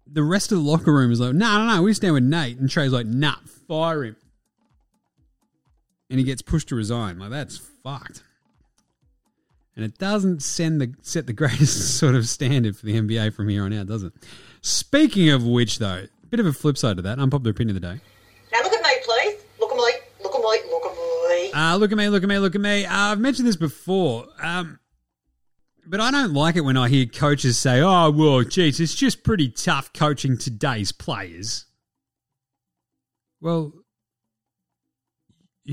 [0.06, 2.58] the rest of the locker room is like, no, no, no, we stand with Nate,
[2.58, 3.34] and Trae's like, nah,
[3.66, 4.16] fire him,
[6.14, 7.18] and he gets pushed to resign.
[7.18, 8.22] Like that's fucked.
[9.74, 13.48] And it doesn't send the set the greatest sort of standard for the NBA from
[13.48, 14.12] here on out, does it?
[14.60, 17.82] Speaking of which, though, a bit of a flip side to that, unpopular opinion of
[17.82, 18.00] the day.
[18.52, 19.42] Now look at me, please.
[19.58, 19.82] Look at me.
[20.22, 20.70] Look at me.
[20.70, 21.52] Look at me.
[21.52, 22.86] Uh, look at me, look at me, look at me.
[22.86, 24.28] Uh, I've mentioned this before.
[24.40, 24.78] Um,
[25.84, 29.24] but I don't like it when I hear coaches say, oh, well, geez, it's just
[29.24, 31.66] pretty tough coaching today's players.
[33.40, 33.72] Well,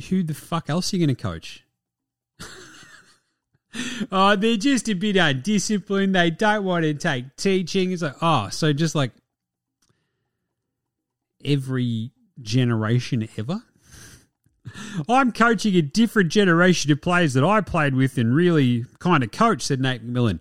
[0.10, 1.66] who the fuck else are you going to coach?
[4.12, 6.16] oh, they're just a bit undisciplined.
[6.16, 7.92] They don't want to take teaching.
[7.92, 9.12] It's like, oh, so just like
[11.44, 12.12] every
[12.42, 13.62] generation ever?
[15.10, 19.32] I'm coaching a different generation of players that I played with and really kind of
[19.32, 20.40] coached, said Nate McMillan.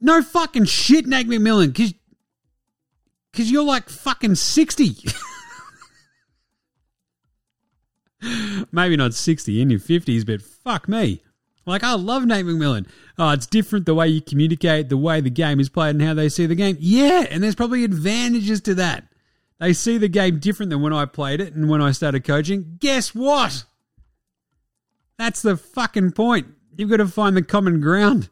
[0.00, 1.68] No fucking shit, Nate McMillan,
[3.32, 4.96] because you're like fucking 60.
[8.72, 11.22] Maybe not 60 in your 50s, but fuck me.
[11.66, 12.88] Like, I love Nate McMillan.
[13.18, 16.14] Oh, it's different the way you communicate, the way the game is played, and how
[16.14, 16.76] they see the game.
[16.80, 19.04] Yeah, and there's probably advantages to that.
[19.58, 22.76] They see the game different than when I played it and when I started coaching.
[22.80, 23.64] Guess what?
[25.18, 26.46] That's the fucking point.
[26.76, 28.28] You've got to find the common ground.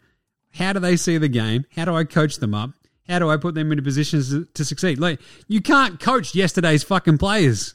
[0.54, 1.66] How do they see the game?
[1.74, 2.70] How do I coach them up?
[3.08, 4.98] How do I put them into positions to, succeed?
[4.98, 7.74] Like, you can't coach yesterday's fucking players.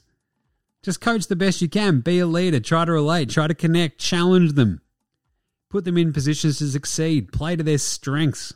[0.84, 2.00] Just coach the best you can.
[2.02, 2.60] Be a leader.
[2.60, 3.30] Try to relate.
[3.30, 4.00] Try to connect.
[4.00, 4.82] Challenge them.
[5.70, 7.32] Put them in positions to succeed.
[7.32, 8.54] Play to their strengths.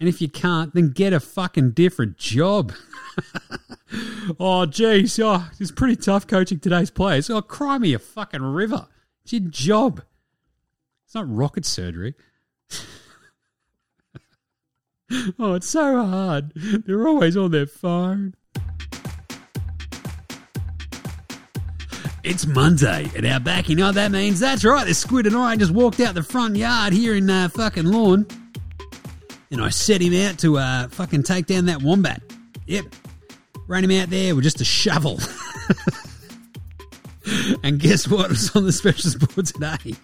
[0.00, 2.72] And if you can't, then get a fucking different job.
[4.40, 5.20] oh, geez.
[5.20, 7.30] Oh, it's pretty tough coaching today's players.
[7.30, 8.88] Oh, cry me a fucking river.
[9.22, 10.02] It's your job.
[11.04, 12.14] It's not rocket surgery.
[15.38, 16.52] Oh, it's so hard.
[16.54, 18.34] They're always on their phone.
[22.24, 23.68] It's Monday at our back.
[23.68, 24.38] You know what that means?
[24.38, 24.86] That's right.
[24.86, 28.28] The squid and I just walked out the front yard here in uh, fucking lawn,
[29.50, 32.22] and I set him out to uh, fucking take down that wombat.
[32.66, 32.84] Yep,
[33.66, 35.18] ran him out there with just a shovel.
[37.64, 39.96] and guess what was on the specials board today?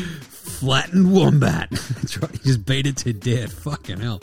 [0.00, 1.70] Flattened wombat.
[1.70, 2.32] That's right.
[2.32, 3.52] He just beat it to death.
[3.52, 4.20] Fucking hell.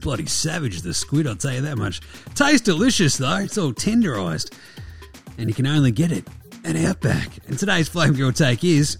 [0.00, 2.02] Bloody savage, the squid, I'll tell you that much.
[2.34, 3.36] Tastes delicious, though.
[3.36, 4.52] It's all tenderised.
[5.38, 6.26] And you can only get it
[6.64, 7.30] at Outback.
[7.48, 8.98] And today's Flame Girl take is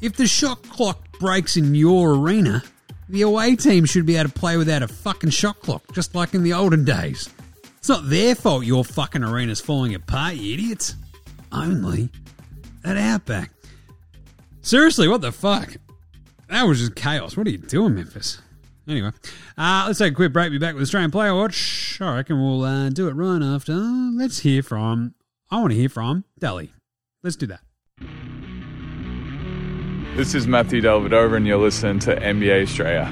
[0.00, 2.62] if the shot clock breaks in your arena,
[3.08, 6.34] the away team should be able to play without a fucking shot clock, just like
[6.34, 7.30] in the olden days.
[7.78, 10.96] It's not their fault your fucking arena's falling apart, you idiots.
[11.52, 12.10] Only
[12.84, 13.52] at Outback.
[14.60, 15.76] Seriously, what the fuck?
[16.48, 17.36] That was just chaos.
[17.36, 18.40] What are you doing, Memphis?
[18.88, 19.10] Anyway,
[19.58, 20.52] uh, let's take a quick break.
[20.52, 21.98] Be back with Australian Player Watch.
[22.00, 23.74] I reckon we'll uh, do it right after.
[23.74, 25.14] Let's hear from.
[25.48, 26.70] I want to hear from Delly.
[27.22, 27.60] Let's do that.
[30.16, 33.06] This is Matthew Dellavedova, and you're listening to NBA Straya.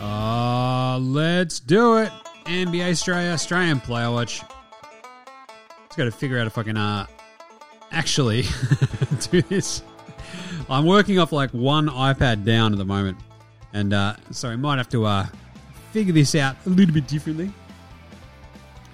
[0.00, 2.10] Uh, let's do it.
[2.44, 4.40] NBA Straya, Australian Player Watch.
[4.40, 7.06] Just got to figure out if I can uh,
[7.90, 8.42] actually
[9.30, 9.82] do this.
[10.68, 13.18] I'm working off like one iPad down at the moment,
[13.72, 15.26] and uh, so we might have to uh,
[15.92, 17.52] figure this out a little bit differently.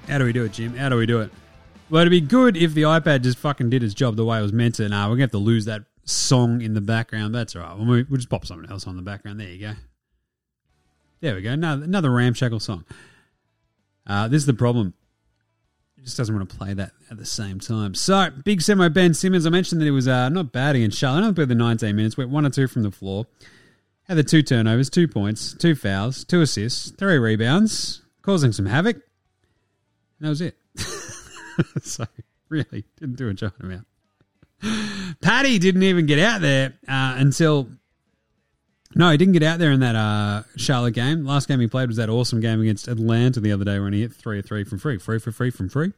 [0.09, 0.75] How do we do it, Jim?
[0.77, 1.31] How do we do it?
[1.91, 4.43] Well, it'd be good if the iPad just fucking did its job the way it
[4.43, 4.89] was meant to.
[4.89, 7.35] Now we're gonna have to lose that song in the background.
[7.35, 7.77] That's all right.
[7.79, 9.41] We'll, we'll just pop something else on the background.
[9.41, 9.73] There you go.
[11.21, 11.51] There we go.
[11.51, 12.85] Another, another ramshackle song.
[14.07, 14.95] Uh, this is the problem.
[15.97, 17.95] It just doesn't want to play that at the same time.
[17.95, 19.47] So, big semi Ben Simmons.
[19.47, 21.21] I mentioned that he was uh, not bad against Charlotte.
[21.21, 22.17] Only played the 19 minutes.
[22.17, 23.27] Went one or two from the floor.
[24.13, 28.97] Had the two turnovers, two points, two fouls, two assists, three rebounds, causing some havoc.
[28.97, 29.03] And
[30.21, 30.55] that was it.
[31.83, 32.05] so,
[32.51, 33.87] really, didn't do a giant amount.
[35.23, 37.71] Paddy didn't even get out there uh, until
[38.95, 41.25] no, he didn't get out there in that uh, Charlotte game.
[41.25, 44.03] Last game he played was that awesome game against Atlanta the other day when he
[44.03, 44.99] hit three or three from free.
[44.99, 45.93] Free for free from free.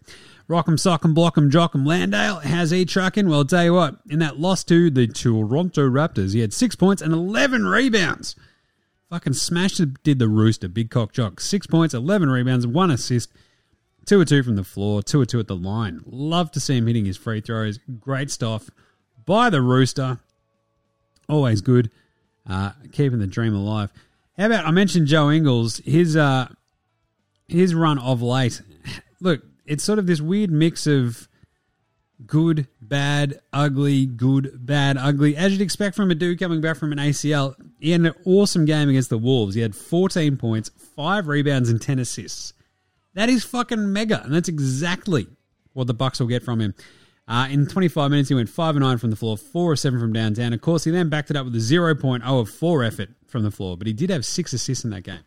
[0.46, 1.84] Rock 'em, sock 'em, block 'em, jock 'em.
[1.84, 3.28] Landale, how's he trucking?
[3.28, 6.76] Well, I'll tell you what, in that loss to the Toronto Raptors, he had six
[6.76, 8.36] points and 11 rebounds.
[9.10, 11.40] Fucking smashed it, did the Rooster, big cock jock.
[11.40, 13.30] Six points, 11 rebounds, one assist,
[14.06, 16.00] two or two from the floor, two or two at the line.
[16.06, 17.78] Love to see him hitting his free throws.
[18.00, 18.70] Great stuff
[19.24, 20.18] by the Rooster.
[21.28, 21.90] Always good.
[22.48, 23.90] Uh, keeping the dream alive.
[24.36, 25.78] How about I mentioned Joe Ingles?
[25.78, 26.48] His uh,
[27.48, 28.60] his run of late.
[29.20, 31.28] Look, it's sort of this weird mix of
[32.26, 35.36] good, bad, ugly, good, bad, ugly.
[35.36, 38.64] As you'd expect from a dude coming back from an ACL, he had an awesome
[38.64, 39.54] game against the Wolves.
[39.54, 42.52] He had 14 points, five rebounds, and 10 assists.
[43.14, 45.26] That is fucking mega, and that's exactly
[45.72, 46.74] what the Bucks will get from him.
[47.26, 50.12] Uh, in 25 minutes, he went 5 9 from the floor, 4 or 7 from
[50.12, 50.52] downtown.
[50.52, 53.50] Of course, he then backed it up with a 0.0 of 4 effort from the
[53.50, 55.20] floor, but he did have 6 assists in that game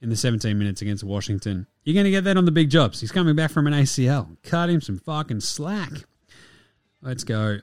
[0.00, 1.66] in the 17 minutes against Washington.
[1.84, 3.00] You're going to get that on the big jobs.
[3.00, 4.36] He's coming back from an ACL.
[4.44, 5.90] Cut him some fucking slack.
[7.02, 7.58] Let's go.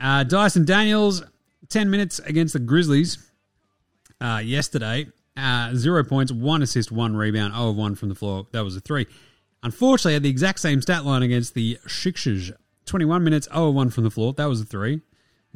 [0.00, 1.22] Uh, Dyson Daniels,
[1.68, 3.18] 10 minutes against the Grizzlies
[4.20, 5.06] uh, yesterday.
[5.36, 8.46] Uh, zero points, one assist, one rebound, 0 of 1 from the floor.
[8.52, 9.06] That was a 3.
[9.62, 12.52] Unfortunately, had the exact same stat line against the Sixers.
[12.86, 14.32] 21 minutes, 0 1 from the floor.
[14.32, 15.00] That was a 3.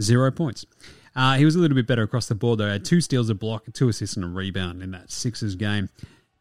[0.01, 0.66] Zero points.
[1.14, 2.68] Uh, he was a little bit better across the board, though.
[2.68, 5.89] Had two steals, a block, two assists, and a rebound in that Sixers game.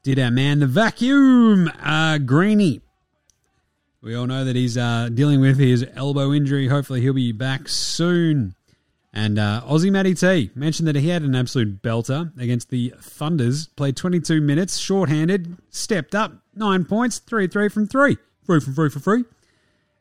[0.03, 2.81] Did our man, the vacuum, uh, Greeny.
[4.01, 6.67] We all know that he's uh, dealing with his elbow injury.
[6.67, 8.53] Hopefully, he'll be back soon.
[9.13, 13.67] And uh, Aussie Matty T mentioned that he had an absolute belter against the Thunders.
[13.67, 18.17] Played 22 minutes, shorthanded, stepped up, nine points, 3 3 from 3.
[18.45, 19.23] Free from free for free.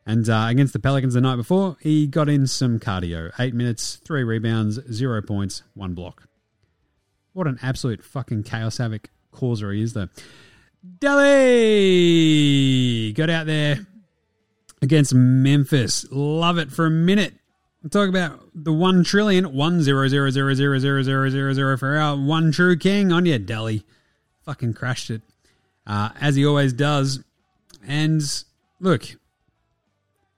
[0.05, 3.31] And uh, against the Pelicans the night before, he got in some cardio.
[3.39, 6.27] Eight minutes, three rebounds, zero points, one block.
[7.33, 10.09] What an absolute fucking chaos havoc causer he is, though.
[10.99, 12.33] Delly
[13.13, 13.87] got out there
[14.81, 16.05] against Memphis.
[16.11, 17.33] Love it for a minute.
[17.89, 21.97] Talk about the one trillion, one zero zero zero zero zero zero zero zero for
[21.97, 23.83] our one true king on you, Delly.
[24.43, 25.21] Fucking crashed it,
[25.85, 27.23] uh, as he always does.
[27.87, 28.21] And
[28.79, 29.03] look,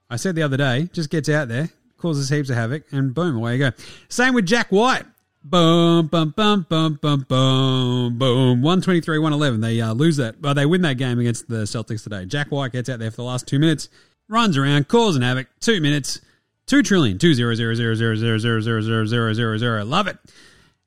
[0.09, 3.37] I said the other day, just gets out there, causes heaps of havoc, and boom,
[3.37, 3.71] away you go.
[4.09, 5.05] Same with Jack White.
[5.43, 8.61] Boom, bum, bum, bum, bum, boom, boom.
[8.61, 9.61] 123, 111.
[9.61, 10.41] They uh, lose that.
[10.41, 12.25] Well, they win that game against the Celtics today.
[12.25, 13.87] Jack White gets out there for the last two minutes,
[14.27, 15.47] runs around, causing havoc.
[15.59, 16.19] Two minutes,
[16.67, 19.85] Two trillion, two zero zero zero zero zero zero zero zero zero zero zero.
[19.85, 20.17] Love it.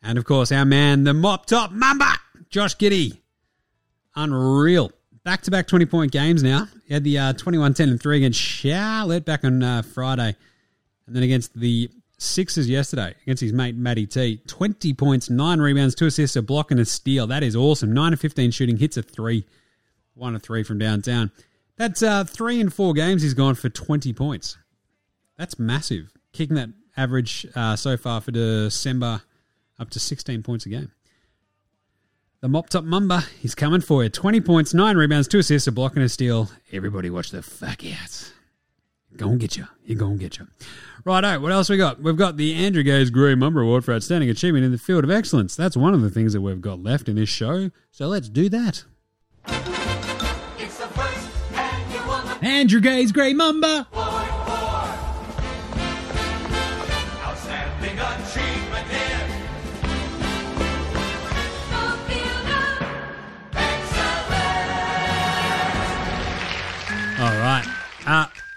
[0.02, 2.12] And of course, our man, the mop top mamba,
[2.50, 3.16] Josh Giddey.
[4.14, 4.92] Unreal.
[5.22, 6.68] Back to back 20 point games now.
[6.86, 10.34] He had the uh, 21 10 and 3 against Charlotte back on uh, Friday.
[11.06, 11.90] And then against the
[12.22, 14.42] Sixers yesterday against his mate Matty T.
[14.46, 17.26] 20 points, 9 rebounds, 2 assists, a block, and a steal.
[17.26, 17.94] That is awesome.
[17.94, 19.46] 9 of 15 shooting, hits a 3.
[20.14, 21.30] 1 of 3 from downtown.
[21.76, 24.58] That's uh, 3 and 4 games he's gone for 20 points.
[25.38, 26.12] That's massive.
[26.34, 29.22] Kicking that average uh, so far for December
[29.78, 30.92] up to 16 points a game.
[32.42, 34.08] The mop top mamba, he's coming for you.
[34.08, 36.48] 20 points, 9 rebounds, 2 assists, a block, and a steal.
[36.72, 38.32] Everybody watch the fuck out.
[39.14, 39.66] Gonna get you.
[39.84, 40.46] You're gonna get you.
[41.04, 42.00] Righto, what else we got?
[42.00, 45.10] We've got the Andrew Gaze Gray Mamba Award for Outstanding Achievement in the Field of
[45.10, 45.54] Excellence.
[45.54, 47.70] That's one of the things that we've got left in this show.
[47.90, 48.84] So let's do that.
[52.40, 53.86] Andrew Gaze Grey Mamba.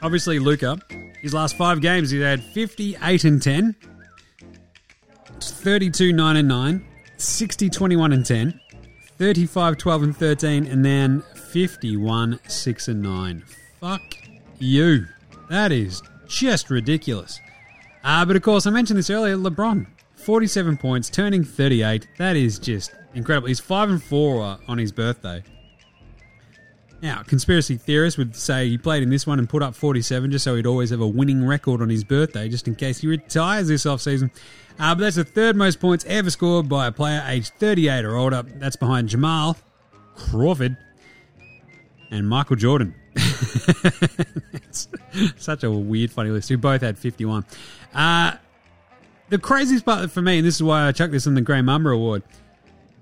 [0.04, 0.78] Obviously, Luka,
[1.22, 3.76] his last five games, he's had 58 and 10,
[5.40, 6.86] 32 9 and 9,
[7.16, 8.60] 60 21 and 10,
[9.18, 13.44] 35 12 and 13, and then 51 6 and 9.
[13.80, 14.02] Fuck
[14.60, 15.06] you.
[15.50, 17.40] That is just ridiculous.
[18.04, 22.10] Uh, but of course, I mentioned this earlier LeBron, 47 points, turning 38.
[22.18, 23.48] That is just incredible.
[23.48, 25.44] He's 5 and 4 uh, on his birthday.
[27.04, 30.46] Now, conspiracy theorists would say he played in this one and put up 47 just
[30.46, 33.68] so he'd always have a winning record on his birthday, just in case he retires
[33.68, 34.32] this offseason.
[34.80, 38.16] Uh, but that's the third most points ever scored by a player aged 38 or
[38.16, 38.44] older.
[38.56, 39.58] That's behind Jamal
[40.16, 40.78] Crawford
[42.10, 42.96] and Michael Jordan.
[44.54, 44.88] it's
[45.36, 46.48] such a weird, funny list.
[46.48, 47.44] Who both had 51.
[47.94, 48.38] Uh,
[49.28, 51.62] the craziest part for me, and this is why I chucked this in the Grey
[51.62, 52.24] Mamba Award,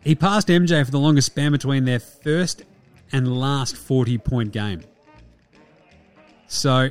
[0.03, 2.63] he passed MJ for the longest span between their first
[3.11, 4.81] and last 40 point game.
[6.47, 6.89] So,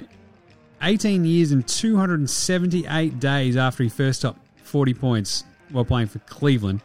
[0.83, 6.81] 18 years and 278 days after he first topped 40 points while playing for Cleveland.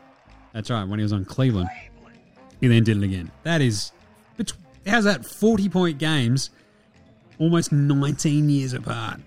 [0.53, 1.69] That's right, when he was on Cleveland.
[2.59, 3.31] He then did it again.
[3.43, 3.91] That is.
[4.87, 5.25] How's that?
[5.25, 6.51] 40 point games,
[7.39, 9.19] almost 19 years apart.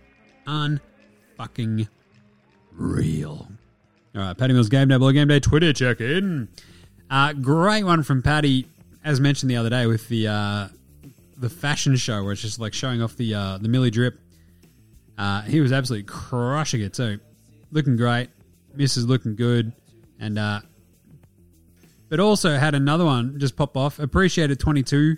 [0.46, 1.88] Unfucking
[2.72, 3.48] real.
[4.14, 6.48] All right, Paddy Mills Game Day, Blue Game Day Twitter check in.
[7.11, 8.66] Uh, great one from Paddy,
[9.09, 10.68] as mentioned the other day with the uh,
[11.38, 14.20] the fashion show where it's just like showing off the uh, the Millie drip.
[15.16, 17.18] Uh, he was absolutely crushing it too,
[17.72, 18.28] looking great.
[18.76, 19.09] Mrs.
[19.09, 19.72] looking good,
[20.20, 20.61] and uh,
[22.11, 23.98] but also had another one just pop off.
[23.98, 25.16] Appreciated twenty two,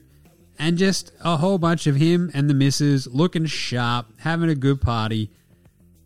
[0.56, 4.80] and just a whole bunch of him and the missus looking sharp, having a good
[4.80, 5.32] party,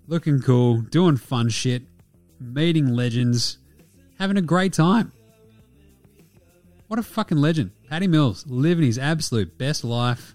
[0.07, 1.82] looking cool, doing fun shit,
[2.41, 3.59] meeting legends,
[4.18, 5.12] having a great time.
[6.87, 7.72] What a fucking legend.
[7.89, 10.35] Paddy Mills living his absolute best life.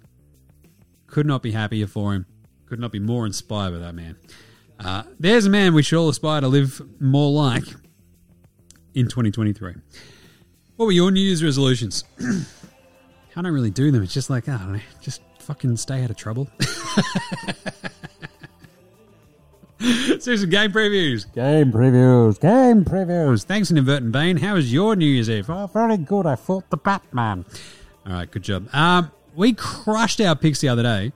[1.08, 2.26] Could not be happier for him.
[2.66, 4.16] Could not be more inspired by that man.
[4.80, 7.64] Uh, there's a man we should all aspire to live more like
[8.93, 9.76] in 2023.
[10.76, 12.04] What were your New Year's resolutions?
[13.36, 14.04] I don't really do them.
[14.04, 16.50] It's just like, I don't know, just fucking stay out of trouble.
[20.20, 21.32] some game previews.
[21.34, 22.40] Game previews.
[22.40, 23.44] Game previews.
[23.44, 24.38] Thanks, Inadvertent Bane.
[24.38, 25.50] How was your New Year's Eve?
[25.50, 26.26] Oh, very good.
[26.26, 27.46] I fought the Batman.
[28.06, 28.68] All right, good job.
[28.74, 31.14] Um, we crushed our picks the other day.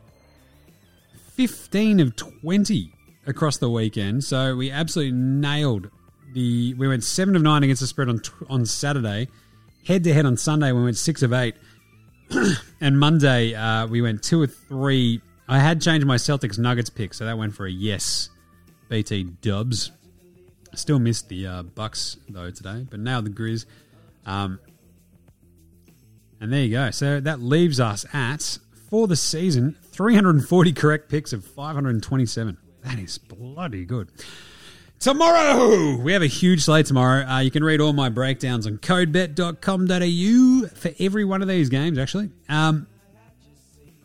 [1.33, 2.93] 15 of 20
[3.27, 4.23] across the weekend.
[4.23, 5.89] So we absolutely nailed
[6.33, 6.73] the.
[6.75, 9.27] We went 7 of 9 against the spread on, on Saturday.
[9.85, 11.55] Head to head on Sunday, we went 6 of 8.
[12.79, 15.19] and Monday, uh, we went 2 of 3.
[15.49, 18.29] I had changed my Celtics Nuggets pick, so that went for a yes.
[18.89, 19.91] BT Dubs.
[20.75, 23.65] Still missed the uh, Bucks though today, but now the Grizz.
[24.25, 24.59] Um,
[26.39, 26.91] and there you go.
[26.91, 28.57] So that leaves us at
[28.89, 32.57] for the season 340 correct picks of 527.
[32.83, 34.09] That is bloody good.
[34.99, 37.25] Tomorrow, we have a huge slate tomorrow.
[37.25, 41.97] Uh, you can read all my breakdowns on codebet.com.au for every one of these games,
[41.97, 42.29] actually.
[42.47, 42.87] Um,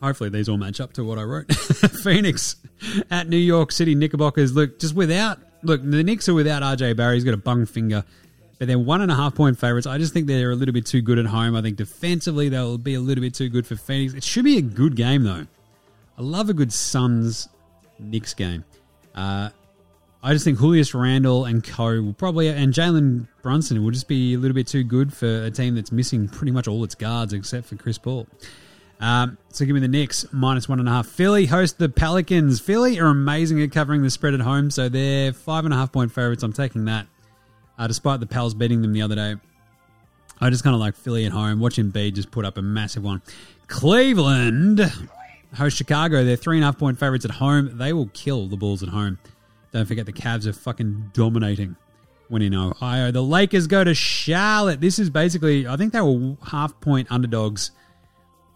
[0.01, 1.53] hopefully, these all match up to what I wrote.
[2.03, 2.55] Phoenix
[3.09, 4.53] at New York City Knickerbockers.
[4.53, 7.15] Look, just without, look, the Knicks are without RJ Barrett.
[7.15, 8.03] He's got a bung finger,
[8.57, 9.87] but they're one and a half point favorites.
[9.87, 11.55] I just think they're a little bit too good at home.
[11.55, 14.13] I think defensively, they'll be a little bit too good for Phoenix.
[14.13, 15.45] It should be a good game, though.
[16.17, 17.47] I love a good Suns
[17.97, 18.65] Knicks game.
[19.15, 19.49] Uh,
[20.21, 24.33] I just think Julius Randle and Co will probably and Jalen Brunson will just be
[24.33, 27.31] a little bit too good for a team that's missing pretty much all its guards
[27.31, 28.27] except for Chris Paul.
[28.99, 31.07] Um, so give me the Knicks minus one and a half.
[31.07, 32.59] Philly host the Pelicans.
[32.59, 35.91] Philly are amazing at covering the spread at home, so they're five and a half
[35.91, 36.43] point favorites.
[36.43, 37.07] I'm taking that,
[37.77, 39.35] uh, despite the Pels beating them the other day.
[40.41, 41.59] I just kind of like Philly at home.
[41.59, 43.21] Watching B just put up a massive one.
[43.67, 44.81] Cleveland
[45.55, 46.23] host Chicago.
[46.23, 47.77] They're three and a half point favorites at home.
[47.77, 49.17] They will kill the Bulls at home.
[49.71, 51.75] Don't forget the Cavs are fucking dominating
[52.27, 53.11] when in Ohio.
[53.11, 54.81] The Lakers go to Charlotte.
[54.81, 57.71] This is basically, I think they were half point underdogs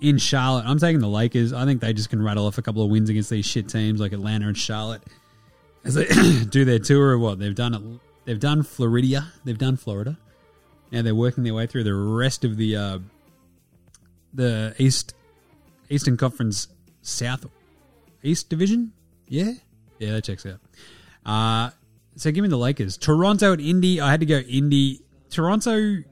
[0.03, 0.65] in Charlotte.
[0.65, 1.53] I'm taking the Lakers.
[1.53, 4.01] I think they just can rattle off a couple of wins against these shit teams
[4.01, 5.01] like Atlanta and Charlotte
[5.85, 6.05] as they
[6.49, 8.01] do their tour of what they've done.
[8.25, 9.31] They've done Florida.
[9.45, 10.19] They've done Florida.
[10.91, 12.99] Now they're working their way through the rest of the uh,
[14.33, 15.15] the East
[15.89, 16.67] Eastern Conference
[17.01, 17.45] South
[18.21, 18.91] East Division.
[19.27, 19.53] Yeah,
[19.99, 20.59] yeah, that checks out.
[21.25, 21.71] Uh,
[22.17, 22.97] so give me the Lakers.
[22.97, 24.01] Toronto at Indy.
[24.01, 24.99] I had to go Indy.
[25.29, 26.03] Toronto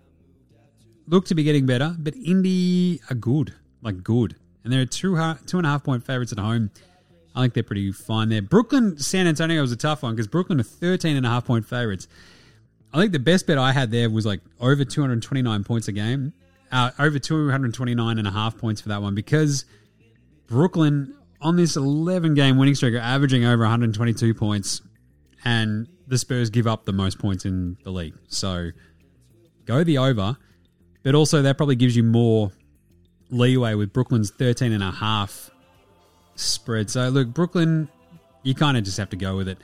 [1.07, 5.15] look to be getting better, but Indy are good, like good, and they're two
[5.45, 6.71] two and a half point favorites at home.
[7.35, 8.41] I think they're pretty fine there.
[8.41, 11.65] Brooklyn, San Antonio was a tough one because Brooklyn are 13 and a half point
[11.65, 12.07] favorites.
[12.93, 16.33] I think the best bet I had there was like over 229 points a game,
[16.71, 19.63] uh, over 229 and a half points for that one because
[20.47, 24.81] Brooklyn on this 11 game winning streak are averaging over 122 points,
[25.45, 28.15] and the Spurs give up the most points in the league.
[28.27, 28.71] So
[29.65, 30.35] go the over,
[31.03, 32.51] but also that probably gives you more
[33.31, 35.49] leeway with Brooklyn's 13 and a half
[36.35, 36.89] spread.
[36.89, 37.89] So look, Brooklyn,
[38.43, 39.57] you kind of just have to go with it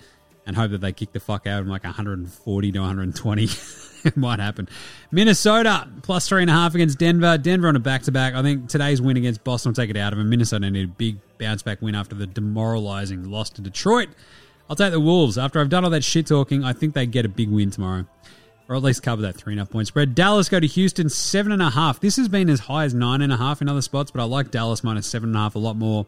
[0.46, 3.44] and hope that they kick the fuck out of like 140 to 120.
[4.06, 4.70] it might happen.
[5.12, 7.38] Minnesota plus three and a half against Denver.
[7.38, 8.34] Denver on a back to back.
[8.34, 10.30] I think today's win against Boston will take it out of them.
[10.30, 14.10] Minnesota need a big bounce back win after the demoralizing loss to Detroit.
[14.70, 15.38] I'll take the Wolves.
[15.38, 18.06] After I've done all that shit talking, I think they get a big win tomorrow.
[18.70, 20.14] Or at least cover that three and a half point spread.
[20.14, 22.02] Dallas go to Houston, seven and a half.
[22.02, 24.26] This has been as high as nine and a half in other spots, but I
[24.26, 26.06] like Dallas minus seven and a half a lot more.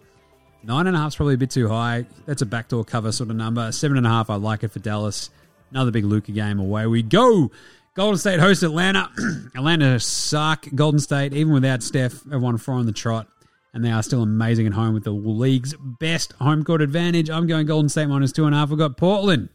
[0.62, 2.05] Nine and a half is probably a bit too high.
[2.26, 3.72] That's a backdoor cover sort of number.
[3.72, 5.30] Seven and a half, I like it for Dallas.
[5.72, 6.60] Another big Luka game.
[6.60, 7.49] Away we go.
[7.93, 9.10] Golden State host Atlanta.
[9.55, 10.66] Atlanta suck.
[10.76, 13.28] Golden State, even without Steph, everyone four on the trot.
[13.74, 17.30] And they are still amazing at home with the league's best home court advantage.
[17.30, 18.70] I'm going Golden State minus two and a half.
[18.70, 19.49] We've got Portland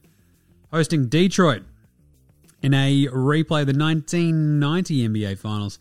[0.72, 1.64] hosting Detroit
[2.64, 5.78] in a replay of the 1990 NBA Finals.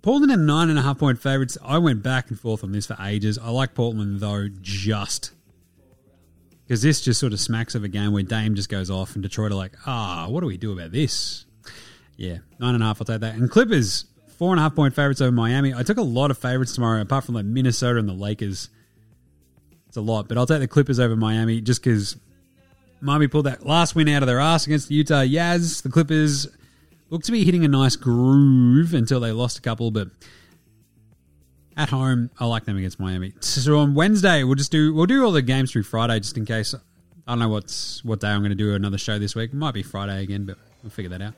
[0.00, 1.58] Portland are nine and a half point favorites.
[1.62, 3.36] I went back and forth on this for ages.
[3.36, 5.32] I like Portland though, just
[6.64, 9.22] because this just sort of smacks of a game where Dame just goes off and
[9.22, 11.44] Detroit are like, ah, what do we do about this?
[12.16, 13.02] Yeah, nine and a half.
[13.02, 13.34] I'll take that.
[13.34, 14.06] And Clippers
[14.38, 15.74] four and a half point favorites over Miami.
[15.74, 18.70] I took a lot of favorites tomorrow, apart from like Minnesota and the Lakers.
[19.88, 22.16] It's a lot, but I'll take the Clippers over Miami just because
[23.02, 25.82] Miami pulled that last win out of their ass against the Utah Jazz.
[25.82, 26.46] The Clippers
[27.10, 30.08] looked to be hitting a nice groove until they lost a couple, but
[31.76, 33.32] at home, I like them against Miami.
[33.40, 36.46] So on Wednesday, we'll just do we'll do all the games through Friday just in
[36.46, 36.74] case.
[36.74, 39.52] I don't know what's what day I'm going to do another show this week.
[39.52, 41.34] It might be Friday again, but we'll figure that out.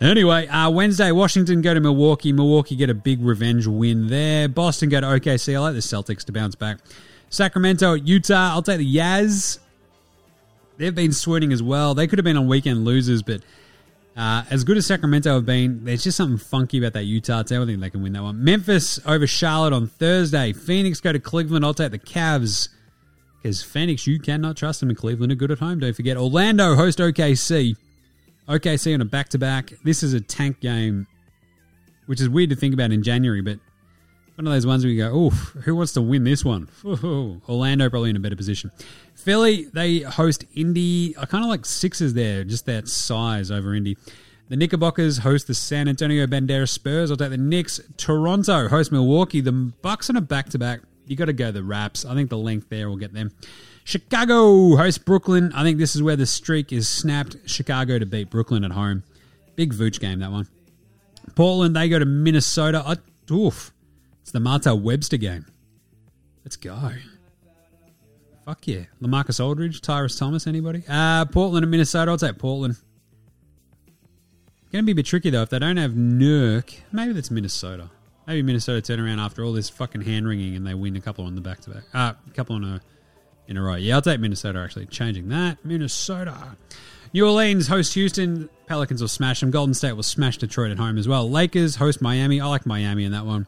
[0.00, 2.32] Anyway, uh, Wednesday, Washington go to Milwaukee.
[2.32, 4.48] Milwaukee get a big revenge win there.
[4.48, 5.56] Boston go to OKC.
[5.56, 6.78] I like the Celtics to bounce back.
[7.30, 8.50] Sacramento, Utah.
[8.52, 9.58] I'll take the Yaz.
[10.78, 11.94] They've been swooning as well.
[11.94, 13.42] They could have been on weekend losers, but
[14.16, 17.62] uh, as good as Sacramento have been, there's just something funky about that Utah team.
[17.62, 18.42] I think they can win that one.
[18.42, 20.52] Memphis over Charlotte on Thursday.
[20.52, 21.64] Phoenix go to Cleveland.
[21.64, 22.68] I'll take the Cavs
[23.42, 25.32] because Phoenix, you cannot trust them in Cleveland.
[25.32, 25.80] Are good at home.
[25.80, 26.16] Don't forget.
[26.16, 27.76] Orlando host OKC.
[28.48, 29.72] OKC on a back to back.
[29.84, 31.06] This is a tank game,
[32.06, 33.58] which is weird to think about in January, but
[34.34, 36.68] one of those ones where you go, oh, who wants to win this one?
[37.48, 38.70] Orlando probably in a better position.
[39.28, 41.14] Philly, they host Indy.
[41.18, 43.98] I kind of like Sixers there, just that size over Indy.
[44.48, 47.10] The Knickerbockers host the San Antonio Banderas Spurs.
[47.10, 47.78] I'll take the Knicks.
[47.98, 49.42] Toronto host Milwaukee.
[49.42, 50.80] The Bucks on a back to back.
[51.04, 52.06] You got to go the Raps.
[52.06, 53.30] I think the length there will get them.
[53.84, 55.52] Chicago host Brooklyn.
[55.52, 57.36] I think this is where the streak is snapped.
[57.44, 59.02] Chicago to beat Brooklyn at home.
[59.56, 60.48] Big Vooch game, that one.
[61.34, 62.82] Portland, they go to Minnesota.
[62.82, 62.96] I,
[63.30, 63.74] oof.
[64.22, 65.44] It's the Martell Webster game.
[66.46, 66.92] Let's go.
[68.48, 68.84] Fuck yeah.
[69.02, 70.82] Lamarcus Aldridge, Tyrus Thomas, anybody?
[70.88, 72.10] Uh, Portland and Minnesota.
[72.10, 72.76] I'll take Portland.
[74.72, 75.42] Going to be a bit tricky though.
[75.42, 77.90] If they don't have Nurk, maybe that's Minnesota.
[78.26, 81.26] Maybe Minnesota turn around after all this fucking hand wringing and they win a couple
[81.26, 81.82] on the back to back.
[81.92, 82.80] Uh, a couple on a
[83.48, 83.74] in a row.
[83.74, 84.86] Yeah, I'll take Minnesota actually.
[84.86, 85.62] Changing that.
[85.62, 86.56] Minnesota.
[87.12, 88.48] New Orleans host Houston.
[88.64, 89.50] Pelicans will smash them.
[89.50, 91.28] Golden State will smash Detroit at home as well.
[91.28, 92.40] Lakers host Miami.
[92.40, 93.46] I like Miami in that one.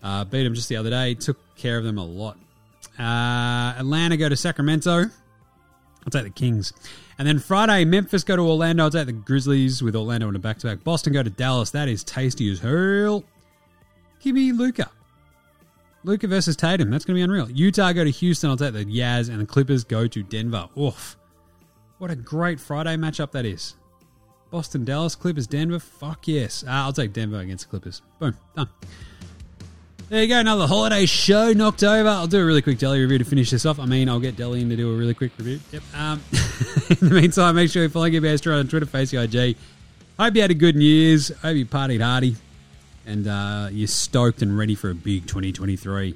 [0.00, 1.14] Uh, beat them just the other day.
[1.14, 2.38] Took care of them a lot.
[2.98, 5.04] Uh, Atlanta go to Sacramento.
[6.04, 6.72] I'll take the Kings.
[7.18, 8.84] And then Friday, Memphis go to Orlando.
[8.84, 10.82] I'll take the Grizzlies with Orlando in a back to back.
[10.82, 11.70] Boston go to Dallas.
[11.70, 13.24] That is tasty as hell.
[14.20, 14.90] Give me Luka.
[16.04, 16.90] Luka versus Tatum.
[16.90, 17.50] That's going to be unreal.
[17.50, 18.50] Utah go to Houston.
[18.50, 20.68] I'll take the Yaz, and the Clippers go to Denver.
[20.76, 21.16] Oof.
[21.98, 23.76] What a great Friday matchup that is.
[24.50, 25.78] Boston, Dallas, Clippers, Denver.
[25.78, 26.64] Fuck yes.
[26.64, 28.02] Uh, I'll take Denver against the Clippers.
[28.18, 28.36] Boom.
[28.56, 28.68] Done.
[30.12, 30.40] There you go.
[30.40, 32.06] Another holiday show knocked over.
[32.06, 33.78] I'll do a really quick Delhi review to finish this off.
[33.78, 35.58] I mean, I'll get Delhi in to do a really quick review.
[35.72, 35.82] Yep.
[35.96, 36.20] Um,
[36.90, 39.56] in the meantime, make sure you follow Give Astro on Twitter, Face IG.
[40.20, 41.28] Hope you had a good New Year's.
[41.38, 42.36] Hope you partied hardy.
[43.06, 46.14] And uh, you're stoked and ready for a big 2023.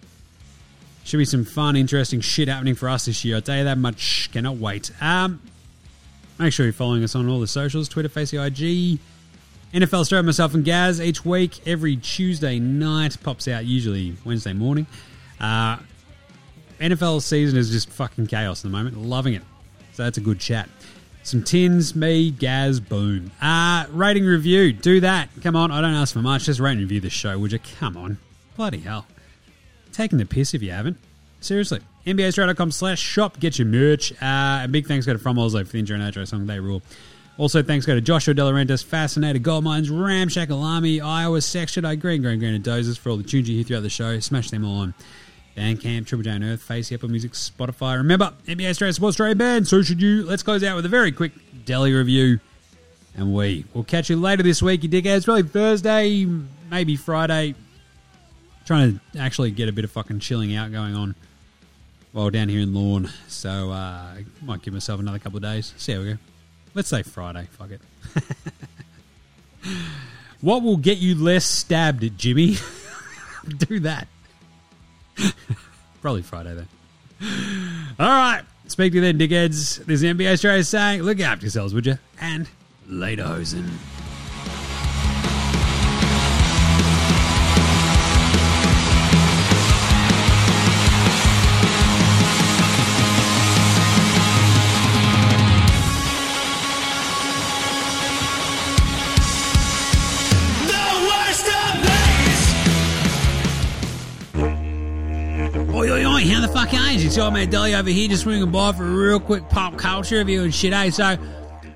[1.05, 3.37] Should be some fun, interesting shit happening for us this year.
[3.37, 4.31] I'll tell you that much.
[4.31, 4.91] Cannot wait.
[5.01, 5.41] Um,
[6.39, 9.01] make sure you're following us on all the socials Twitter, Facebook, IG.
[9.75, 14.87] NFL Straya, myself and Gaz each week, every Tuesday night, pops out usually Wednesday morning.
[15.41, 15.79] Uh,
[16.81, 18.97] NFL season is just fucking chaos at the moment.
[18.99, 19.43] Loving it.
[19.93, 20.69] So that's a good chat.
[21.23, 23.33] Some tins, me, Gaz, boom.
[23.43, 25.29] Uh, rating review, do that.
[25.43, 26.45] Come on, I don't ask for much.
[26.45, 27.59] Just rate and review the show, would you?
[27.81, 28.19] Come on.
[28.57, 29.07] Bloody hell.
[29.93, 30.99] Taking the piss if you haven't.
[31.41, 31.81] Seriously.
[32.07, 34.13] NBAstraya.com slash shop, get your merch.
[34.23, 36.61] Uh, a big thanks go to From Oslo for the intro and outro song, They
[36.61, 36.81] Rule.
[37.39, 42.23] Also, thanks go to Joshua Delarentis, Fascinated Gold Mines, Ramshackle Army, Iowa Section, I Green,
[42.23, 44.19] Green, Green, and Dozers for all the tunes you hear throughout the show.
[44.21, 44.95] Smash them all on
[45.55, 47.97] Bandcamp, Triple J Unearthed, Face, Apple Music, Spotify.
[47.99, 50.23] Remember, NBA Straya supports Australian band, so should you.
[50.23, 51.33] Let's close out with a very quick
[51.67, 52.41] deli review.
[53.19, 55.25] And we will catch you later this week, you dickheads.
[55.25, 56.27] Probably Thursday,
[56.71, 57.55] maybe Friday.
[58.65, 61.15] Trying to actually get a bit of fucking chilling out going on
[62.13, 63.11] while down here in Lawn.
[63.29, 65.75] So, uh, might give myself another couple of days.
[65.77, 66.19] See how we go.
[66.77, 67.49] Let's say Friday.
[67.53, 67.81] Fuck it.
[70.43, 72.59] what will get you less stabbed, Jimmy?
[73.57, 74.09] Do that.
[76.03, 76.69] Probably Friday then.
[77.99, 78.43] All right.
[78.67, 79.87] Speak to you then, dickheads.
[79.87, 81.97] This is NBA Straya saying, look after yourselves, would you?
[82.21, 82.47] And
[82.87, 83.65] later, hosen.
[106.67, 107.07] Fuck are you?
[107.07, 110.19] It's your mate Dolly over here, just swinging by for a real quick pop culture
[110.19, 110.91] review and shit, eh?
[110.91, 111.17] So,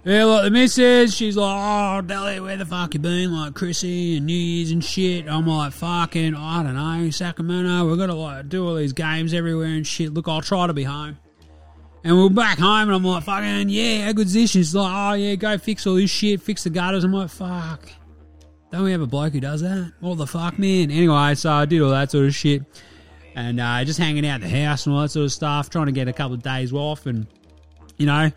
[0.04, 3.32] yeah, like the missus, she's like, oh, Dolly, where the fuck you been?
[3.32, 5.28] Like, Chrissy and New Year's and shit.
[5.28, 9.66] I'm like, fucking, I don't know, Sacramento, we're gonna, like, do all these games everywhere
[9.66, 10.12] and shit.
[10.12, 11.18] Look, I'll try to be home.
[12.02, 14.50] And we're back home, and I'm like, fucking, yeah, how good's this?
[14.50, 17.04] She's like, oh, yeah, go fix all this shit, fix the gutters.
[17.04, 17.88] I'm like, fuck.
[18.72, 19.92] Don't we have a bloke who does that?
[20.00, 20.90] What the fuck, man?
[20.90, 22.62] Anyway, so I did all that sort of shit
[23.34, 25.92] and uh, just hanging out the house and all that sort of stuff, trying to
[25.92, 27.26] get a couple of days off, and
[27.96, 28.30] you know,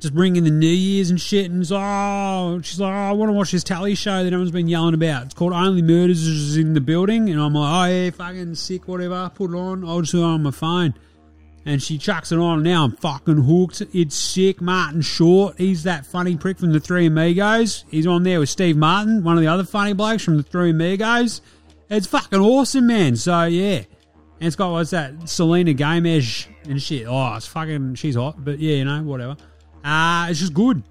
[0.00, 1.50] just bringing the New Year's and shit.
[1.50, 4.68] And oh, she's like, oh, I want to watch this tally show that everyone's been
[4.68, 5.24] yelling about.
[5.24, 9.30] It's called Only Murders in the Building, and I'm like, oh yeah, fucking sick, whatever.
[9.34, 9.84] Put it on.
[9.84, 10.94] I'll just do it on my phone.
[11.66, 12.62] And she chucks it on.
[12.62, 13.80] Now I'm fucking hooked.
[13.94, 14.60] It's sick.
[14.60, 17.86] Martin Short, he's that funny prick from the Three Amigos.
[17.88, 20.70] He's on there with Steve Martin, one of the other funny blokes from the Three
[20.70, 21.40] Amigos.
[21.90, 23.16] It's fucking awesome, man.
[23.16, 23.86] So yeah, and
[24.40, 25.28] it's got what's that?
[25.28, 27.06] Selena Gomez and shit.
[27.06, 27.94] Oh, it's fucking.
[27.96, 29.36] She's hot, but yeah, you know, whatever.
[29.84, 30.82] Uh it's just good.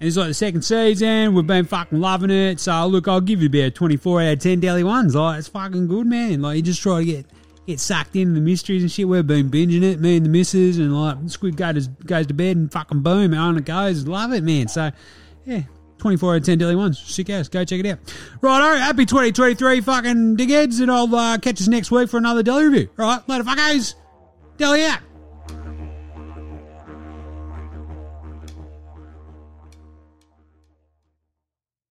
[0.00, 1.34] And it's like the second season.
[1.34, 2.60] We've been fucking loving it.
[2.60, 5.14] So look, I'll give you about twenty four out of ten daily ones.
[5.14, 6.40] Like it's fucking good, man.
[6.40, 7.26] Like you just try to get
[7.66, 9.08] get sucked into the mysteries and shit.
[9.08, 12.56] We've been binging it, me and the missus, and like Squid goes goes to bed
[12.56, 14.06] and fucking boom, and on it goes.
[14.06, 14.68] Love it, man.
[14.68, 14.90] So
[15.44, 15.62] yeah,
[15.98, 16.98] 24 out of 10 daily ones.
[16.98, 17.48] Sick ass.
[17.48, 17.98] Go check it out.
[18.40, 18.78] Righto.
[18.78, 20.80] Happy 2023 fucking dickheads.
[20.80, 22.88] And I'll uh, catch us next week for another daily review.
[22.98, 23.28] All right.
[23.28, 23.94] Later, fuckers.
[24.56, 25.00] Daily out.